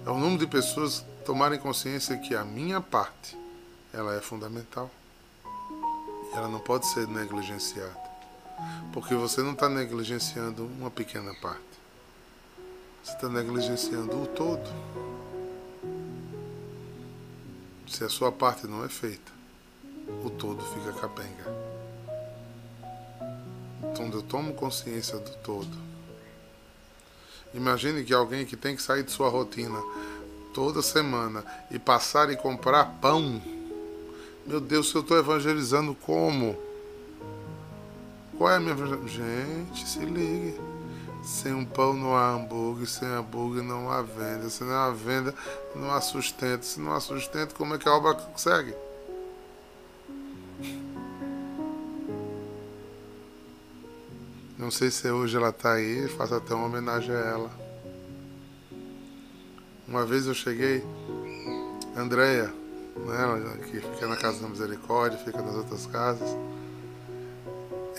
É 0.05 0.09
o 0.09 0.17
número 0.17 0.39
de 0.39 0.47
pessoas 0.47 1.05
tomarem 1.25 1.59
consciência 1.59 2.17
que 2.17 2.35
a 2.35 2.43
minha 2.43 2.81
parte 2.81 3.37
ela 3.93 4.15
é 4.15 4.21
fundamental 4.21 4.89
ela 6.37 6.47
não 6.47 6.59
pode 6.59 6.85
ser 6.87 7.07
negligenciada. 7.07 8.07
Porque 8.93 9.15
você 9.15 9.41
não 9.41 9.53
está 9.53 9.69
negligenciando 9.69 10.65
uma 10.65 10.89
pequena 10.89 11.33
parte. 11.35 11.61
Você 13.03 13.13
está 13.13 13.29
negligenciando 13.29 14.21
o 14.21 14.27
todo. 14.27 14.67
Se 17.87 18.03
a 18.03 18.09
sua 18.09 18.31
parte 18.31 18.67
não 18.67 18.83
é 18.83 18.89
feita, 18.89 19.31
o 20.23 20.29
todo 20.29 20.61
fica 20.73 20.91
capenga. 20.93 21.66
Então 23.83 24.09
eu 24.11 24.21
tomo 24.21 24.53
consciência 24.53 25.17
do 25.17 25.31
todo. 25.37 25.87
Imagine 27.53 28.03
que 28.03 28.13
alguém 28.13 28.45
que 28.45 28.57
tem 28.57 28.75
que 28.75 28.81
sair 28.81 29.03
de 29.03 29.11
sua 29.11 29.29
rotina 29.29 29.81
toda 30.53 30.81
semana 30.81 31.43
e 31.71 31.79
passar 31.79 32.29
e 32.31 32.35
comprar 32.35 32.85
pão 33.01 33.41
meu 34.47 34.61
Deus, 34.61 34.89
se 34.89 34.95
eu 34.95 35.01
estou 35.01 35.17
evangelizando 35.17 35.93
como? 35.93 36.57
Qual 38.37 38.49
é 38.49 38.55
a 38.55 38.59
minha 38.61 38.77
Gente, 39.05 39.85
se 39.85 39.99
ligue. 39.99 40.57
Sem 41.21 41.53
um 41.53 41.65
pão 41.65 41.93
não 41.93 42.15
há 42.15 42.29
hambúrguer, 42.29 42.87
sem 42.87 43.09
hambúrguer 43.09 43.61
não 43.61 43.91
há 43.91 44.01
venda. 44.01 44.49
Se 44.49 44.63
não 44.63 44.73
há 44.73 44.89
venda, 44.91 45.35
não 45.75 45.91
há 45.91 45.99
sustento. 45.99 46.63
Se 46.63 46.79
não 46.79 46.93
há 46.93 47.01
sustento, 47.01 47.55
como 47.55 47.75
é 47.75 47.77
que 47.77 47.89
a 47.89 47.93
obra 47.93 48.13
consegue? 48.13 48.73
Não 54.57 54.71
sei 54.71 54.89
se 54.89 55.07
hoje 55.11 55.37
ela 55.37 55.49
está 55.49 55.73
aí, 55.73 56.07
faço 56.07 56.33
até 56.33 56.55
uma 56.55 56.65
homenagem 56.65 57.13
a 57.13 57.19
ela. 57.19 57.51
Uma 59.87 60.03
vez 60.03 60.25
eu 60.25 60.33
cheguei, 60.33 60.83
Andréia, 61.95 62.51
né, 62.95 63.59
que 63.65 63.79
fica 63.79 64.07
na 64.07 64.17
Casa 64.17 64.41
da 64.41 64.47
Misericórdia, 64.47 65.19
fica 65.19 65.43
nas 65.43 65.53
outras 65.53 65.85
casas. 65.85 66.35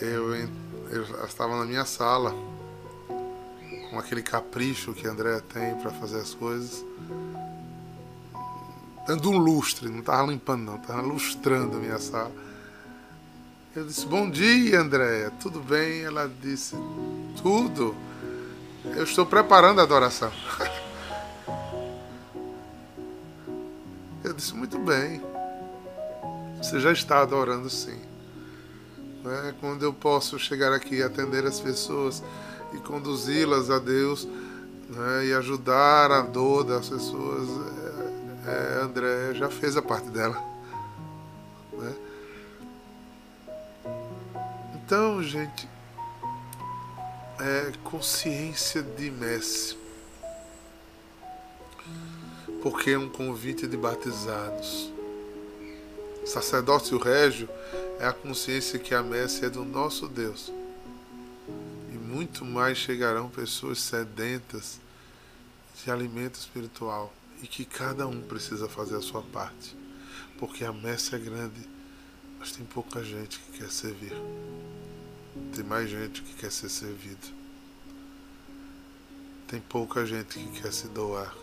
Eu, 0.03 0.35
eu 0.35 1.25
estava 1.25 1.57
na 1.57 1.65
minha 1.65 1.85
sala, 1.85 2.35
com 3.91 3.97
aquele 3.97 4.23
capricho 4.23 4.93
que 4.93 5.07
a 5.07 5.13
Andréa 5.13 5.41
tem 5.41 5.77
para 5.77 5.93
fazer 5.93 6.19
as 6.19 6.35
coisas, 6.35 6.85
dando 9.07 9.31
um 9.31 9.39
lustre, 9.39 9.89
não 9.89 10.01
estava 10.01 10.27
limpando 10.27 10.65
não, 10.65 10.77
estava 10.77 11.03
lustrando 11.03 11.77
a 11.77 11.81
minha 11.81 11.99
sala. 12.01 12.48
Eu 13.77 13.85
disse, 13.85 14.07
bom 14.07 14.31
dia 14.31 14.81
Andréa, 14.81 15.31
tudo 15.41 15.61
bem? 15.61 16.03
Ela 16.03 16.31
disse, 16.41 16.75
tudo. 17.43 17.95
Eu 18.97 19.05
estou 19.05 19.27
preparando 19.27 19.81
a 19.81 19.85
adoração. 19.85 20.33
Eu 24.25 24.33
disse, 24.33 24.55
muito 24.55 24.79
bem. 24.79 25.21
Você 26.57 26.81
já 26.81 26.93
está 26.93 27.21
adorando 27.21 27.69
sim. 27.71 28.01
Né? 29.23 29.55
Quando 29.61 29.85
eu 29.85 29.93
posso 29.93 30.39
chegar 30.39 30.73
aqui 30.73 30.97
e 30.97 31.03
atender 31.03 31.47
as 31.47 31.61
pessoas 31.61 32.23
e 32.75 32.79
conduzi-las 32.79 33.71
a 33.71 33.79
Deus 33.79 34.27
né? 34.89 35.27
e 35.27 35.35
ajudar 35.35 36.11
a 36.11 36.23
dor 36.23 36.65
das 36.65 36.89
pessoas, 36.89 37.49
é, 38.47 38.51
é, 38.51 38.83
André 38.83 39.35
já 39.35 39.49
fez 39.49 39.77
a 39.77 39.83
parte 39.83 40.09
dela. 40.11 40.58
Então, 44.89 45.23
gente, 45.23 45.69
é 47.39 47.73
consciência 47.85 48.83
de 48.83 49.11
Messi. 49.11 49.77
Porque 52.63 52.93
é 52.93 52.99
um 52.99 53.11
convite 53.11 53.67
de 53.67 53.77
batizados. 53.77 54.91
Sacerdócio 56.25 56.97
régio 56.97 57.51
é 58.01 58.07
a 58.07 58.15
consciência 58.15 58.79
que 58.79 58.95
a 58.95 59.03
messe 59.03 59.45
é 59.45 59.51
do 59.51 59.63
nosso 59.63 60.09
Deus. 60.09 60.51
E 61.93 61.99
muito 61.99 62.43
mais 62.43 62.79
chegarão 62.79 63.29
pessoas 63.29 63.83
sedentas 63.83 64.81
de 65.85 65.91
alimento 65.91 66.37
espiritual 66.37 67.13
e 67.43 67.47
que 67.47 67.67
cada 67.67 68.07
um 68.07 68.23
precisa 68.23 68.71
fazer 68.71 68.97
a 68.97 69.03
sua 69.03 69.21
parte. 69.21 69.77
Porque 70.39 70.65
a 70.65 70.73
messe 70.73 71.15
é 71.15 71.19
grande, 71.19 71.69
mas 72.39 72.53
tem 72.53 72.65
pouca 72.65 73.03
gente 73.03 73.39
que 73.39 73.59
quer 73.59 73.71
servir. 73.71 74.13
Tem 75.55 75.65
mais 75.65 75.91
gente 75.91 76.23
que 76.23 76.35
quer 76.35 76.53
ser 76.53 76.69
servido. 76.69 77.27
Tem 79.47 79.61
pouca 79.61 80.05
gente 80.05 80.39
que 80.39 80.61
quer 80.61 80.73
se 80.73 80.89
doar 80.89 81.35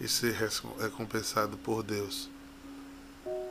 e 0.00 0.06
ser 0.06 0.32
recompensado 0.78 1.56
por 1.58 1.82
Deus. 1.82 2.28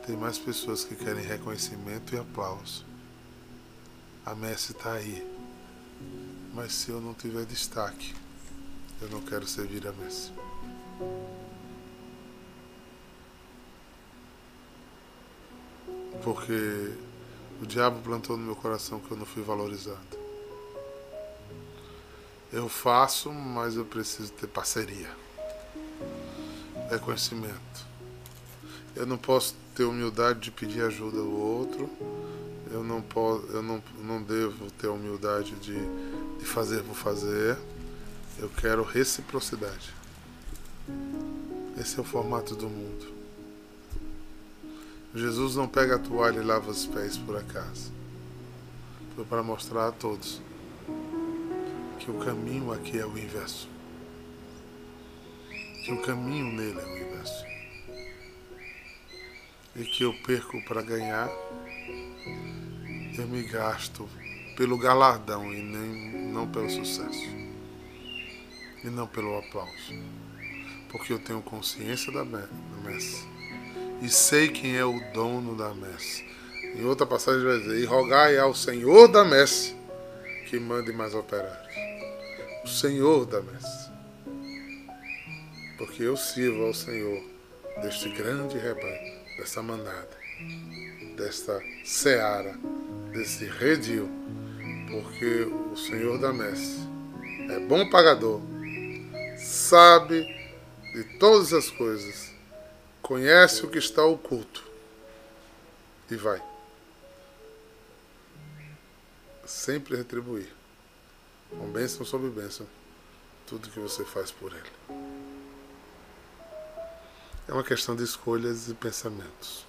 Tem 0.05 0.15
mais 0.15 0.37
pessoas 0.37 0.83
que 0.83 0.95
querem 0.95 1.23
reconhecimento 1.23 2.15
e 2.15 2.17
aplauso. 2.17 2.85
A 4.25 4.33
messe 4.33 4.71
está 4.71 4.93
aí. 4.93 5.25
Mas 6.53 6.73
se 6.73 6.89
eu 6.89 7.01
não 7.01 7.13
tiver 7.13 7.45
destaque, 7.45 8.13
eu 9.01 9.09
não 9.09 9.21
quero 9.21 9.45
servir 9.45 9.85
a 9.87 9.91
messe. 9.91 10.31
Porque 16.25 16.91
o 17.61 17.67
diabo 17.67 18.01
plantou 18.01 18.35
no 18.35 18.43
meu 18.43 18.55
coração 18.55 18.99
que 18.99 19.11
eu 19.11 19.15
não 19.15 19.27
fui 19.27 19.43
valorizado. 19.43 19.99
Eu 22.51 22.67
faço, 22.67 23.31
mas 23.31 23.75
eu 23.75 23.85
preciso 23.85 24.31
ter 24.31 24.47
parceria 24.47 25.09
reconhecimento. 26.89 27.85
Eu 28.95 29.05
não 29.05 29.19
posso 29.19 29.55
ter 29.75 29.83
humildade 29.83 30.39
de 30.39 30.51
pedir 30.51 30.81
ajuda 30.81 31.19
ao 31.19 31.29
outro. 31.29 31.87
Eu 32.71 32.83
não 32.83 33.03
posso, 33.03 33.45
eu 33.51 33.61
não, 33.61 33.83
não 34.03 34.23
devo 34.23 34.71
ter 34.71 34.87
humildade 34.87 35.51
de, 35.57 35.77
de 36.39 36.45
fazer 36.45 36.83
por 36.83 36.95
fazer. 36.95 37.55
Eu 38.39 38.49
quero 38.49 38.81
reciprocidade. 38.81 39.93
Esse 41.79 41.99
é 41.99 42.01
o 42.01 42.03
formato 42.03 42.55
do 42.55 42.67
mundo. 42.67 43.14
Jesus 45.15 45.55
não 45.55 45.67
pega 45.67 45.95
a 45.95 45.99
toalha 45.99 46.39
e 46.39 46.43
lava 46.43 46.69
os 46.69 46.85
pés 46.85 47.17
por 47.17 47.37
acaso. 47.37 47.91
Foi 49.15 49.25
para 49.25 49.41
mostrar 49.41 49.87
a 49.87 49.91
todos 49.91 50.41
que 51.99 52.11
o 52.11 52.19
caminho 52.19 52.73
aqui 52.73 52.99
é 52.99 53.05
o 53.05 53.17
inverso 53.17 53.69
que 55.85 55.91
o 55.91 56.01
caminho 56.01 56.51
nele 56.51 56.79
é 56.79 56.83
o 56.83 56.97
inverso. 56.97 57.45
E 59.75 59.85
que 59.85 60.03
eu 60.03 60.13
perco 60.25 60.59
para 60.63 60.81
ganhar, 60.81 61.29
eu 63.15 63.27
me 63.27 63.43
gasto 63.43 64.09
pelo 64.57 64.79
galardão 64.79 65.53
e 65.53 65.61
nem, 65.61 66.31
não 66.31 66.49
pelo 66.49 66.67
sucesso. 66.71 67.29
E 68.83 68.89
não 68.89 69.05
pelo 69.05 69.37
aplauso. 69.37 69.93
Porque 70.89 71.13
eu 71.13 71.19
tenho 71.19 71.41
consciência 71.43 72.11
da 72.11 72.25
messe. 72.83 73.34
E 74.01 74.09
sei 74.09 74.49
quem 74.49 74.75
é 74.75 74.85
o 74.85 74.99
dono 75.13 75.55
da 75.55 75.73
messe. 75.73 76.25
Em 76.75 76.85
outra 76.85 77.05
passagem 77.05 77.43
vai 77.43 77.59
dizer, 77.59 77.79
e 77.79 77.85
rogai 77.85 78.37
ao 78.37 78.53
Senhor 78.53 79.07
da 79.07 79.23
messe 79.23 79.75
que 80.49 80.59
mande 80.59 80.91
mais 80.91 81.13
operários. 81.15 81.73
O 82.63 82.67
Senhor 82.67 83.25
da 83.25 83.41
messe 83.41 83.95
porque 85.77 86.03
eu 86.03 86.15
sirvo 86.15 86.65
ao 86.65 86.73
Senhor 86.73 87.23
deste 87.81 88.09
grande 88.09 88.57
rebanho, 88.57 89.19
dessa 89.37 89.61
manada, 89.61 90.17
desta 91.15 91.59
seara, 91.83 92.57
desse 93.11 93.45
redil, 93.45 94.09
porque 94.89 95.47
o 95.71 95.75
Senhor 95.75 96.17
da 96.19 96.31
messe 96.31 96.79
é 97.49 97.59
bom 97.59 97.89
pagador, 97.89 98.41
sabe 99.37 100.25
de 100.93 101.03
todas 101.19 101.51
as 101.53 101.69
coisas, 101.69 102.31
conhece 103.05 103.63
o 103.63 103.69
que 103.69 103.77
está 103.77 104.03
oculto 104.03 104.63
e 106.09 106.15
vai. 106.15 106.41
Sempre 109.45 109.95
retribuir, 109.95 110.51
com 111.51 111.71
bênção 111.71 112.03
sobre 112.03 112.31
bênção, 112.31 112.65
tudo 113.45 113.69
que 113.69 113.79
você 113.79 114.03
faz 114.03 114.31
por 114.31 114.51
ele. 114.51 114.71
É 117.47 117.53
uma 117.53 117.63
questão 117.63 117.95
de 117.95 118.03
escolhas 118.03 118.69
e 118.69 118.73
pensamentos. 118.73 119.63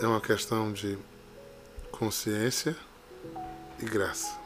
É 0.00 0.06
uma 0.08 0.20
questão 0.20 0.72
de 0.72 0.98
consciência 1.92 2.76
e 3.78 3.84
graça. 3.84 4.36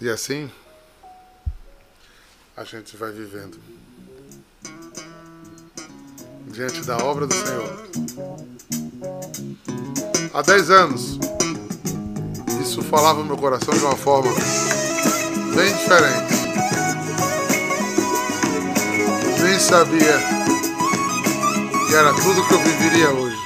E 0.00 0.08
assim, 0.08 0.50
a 2.56 2.62
gente 2.62 2.96
vai 2.96 3.10
vivendo 3.10 3.58
diante 6.46 6.82
da 6.82 6.96
obra 6.98 7.26
do 7.26 7.34
Senhor. 7.34 7.88
Há 10.32 10.42
dez 10.42 10.70
anos, 10.70 11.18
isso 12.60 12.80
falava 12.82 13.18
no 13.20 13.24
meu 13.26 13.36
coração 13.36 13.74
de 13.74 13.84
uma 13.84 13.96
forma 13.96 14.32
bem 15.54 15.74
diferente. 15.74 16.34
nem 19.42 19.58
sabia 19.58 20.18
que 21.86 21.94
era 21.94 22.12
tudo 22.14 22.46
que 22.46 22.54
eu 22.54 22.58
viveria 22.58 23.10
hoje. 23.10 23.36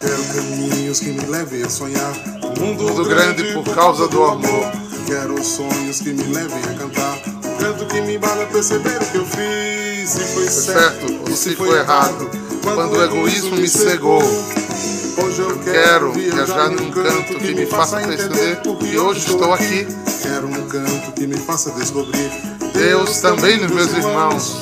Quero 0.00 0.24
caminhos 0.34 1.00
que 1.00 1.10
me 1.10 1.26
levem 1.26 1.62
a 1.62 1.68
sonhar. 1.68 2.12
Um 2.42 2.66
mundo, 2.66 2.84
mundo 2.84 3.04
grande 3.04 3.52
por 3.52 3.74
causa 3.74 4.08
do 4.08 4.24
amor. 4.24 4.72
Quero 5.06 5.42
sonhos 5.44 6.00
que 6.00 6.12
me 6.12 6.24
levem 6.24 6.58
a 6.64 6.78
cantar. 6.78 7.31
Que 7.72 8.00
me 8.02 8.16
embala 8.16 8.44
a 8.44 8.46
perceber 8.46 9.00
o 9.02 9.06
que 9.06 9.18
eu 9.18 9.26
fiz. 9.26 10.10
Se 10.10 10.20
foi, 10.34 10.48
certo, 10.48 11.20
ou 11.28 11.36
se 11.36 11.56
foi 11.56 11.78
errado. 11.78 12.30
Quando 12.62 12.96
o 12.96 13.02
egoísmo 13.02 13.56
me 13.56 13.68
cegou. 13.68 14.22
Hoje 14.22 15.40
eu 15.40 15.58
quero 15.58 16.12
viajar 16.12 16.70
num 16.70 16.90
canto 16.90 17.34
que 17.38 17.54
me 17.54 17.66
faça 17.66 17.98
perceber 17.98 18.60
que 18.60 18.98
hoje 18.98 19.20
estou 19.20 19.52
aqui. 19.52 19.86
Quero 20.22 20.48
um 20.48 20.68
canto 20.68 21.12
que 21.12 21.26
me 21.26 21.36
faça 21.36 21.70
descobrir 21.72 22.30
Deus 22.74 23.20
também 23.20 23.58
nos 23.58 23.70
meus 23.70 23.92
irmãos 23.92 24.60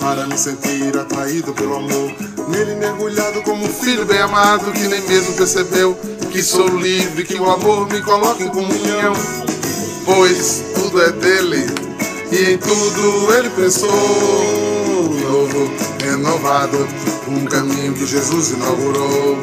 para 0.00 0.26
me 0.26 0.38
sentir 0.38 0.96
atraído 0.96 1.52
pelo 1.52 1.76
amor. 1.76 2.12
Nele 2.48 2.76
mergulhado 2.76 3.42
como 3.42 3.64
um 3.64 3.68
filho 3.68 4.04
bem 4.04 4.18
amado 4.18 4.72
que 4.72 4.86
nem 4.86 5.00
mesmo 5.02 5.34
percebeu 5.34 5.98
que 6.30 6.42
sou 6.42 6.68
livre, 6.68 7.24
que 7.24 7.38
o 7.40 7.50
amor 7.50 7.88
me 7.88 8.00
coloca 8.02 8.42
em 8.42 8.48
comunhão. 8.48 9.14
Pois 10.04 10.62
tudo 10.74 11.02
é 11.02 11.10
dele 11.12 11.85
e 12.32 12.52
em 12.52 12.58
tudo 12.58 13.34
ele 13.34 13.50
pensou. 13.50 13.90
Novo, 15.28 15.70
renovado, 16.02 16.88
um 17.28 17.44
caminho 17.44 17.94
que 17.94 18.06
Jesus 18.06 18.50
inaugurou. 18.50 19.38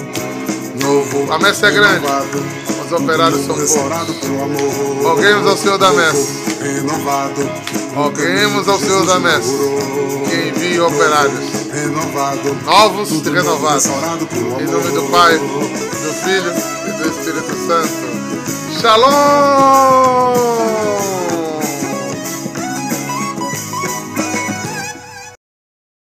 Novo, 0.82 1.32
a 1.32 1.40
messe 1.40 1.66
é 1.66 1.72
grande, 1.72 2.06
os 2.86 2.92
operários 2.92 3.46
são 3.46 3.56
poucos. 3.56 5.04
Roguemos 5.04 5.48
ao 5.48 5.58
Senhor 5.58 5.78
da 5.78 5.92
messe. 5.92 6.44
Renovado, 6.62 7.50
Roguemos 7.96 8.68
ao 8.68 8.80
Senhor 8.80 9.06
da 9.06 9.20
messe 9.20 9.54
que 10.30 10.50
envie 10.50 10.80
operários 10.80 11.64
renovado, 11.72 12.56
novos 12.66 13.12
e 13.12 13.30
renovados. 13.30 13.86
Em 13.86 14.66
nome 14.66 14.92
do 14.92 15.04
Pai, 15.12 15.38
do 15.38 16.14
Filho 16.24 16.54
e 16.88 16.92
do 16.92 17.10
Espírito 17.10 17.56
Santo. 17.68 18.14
Shalom! 18.80 20.63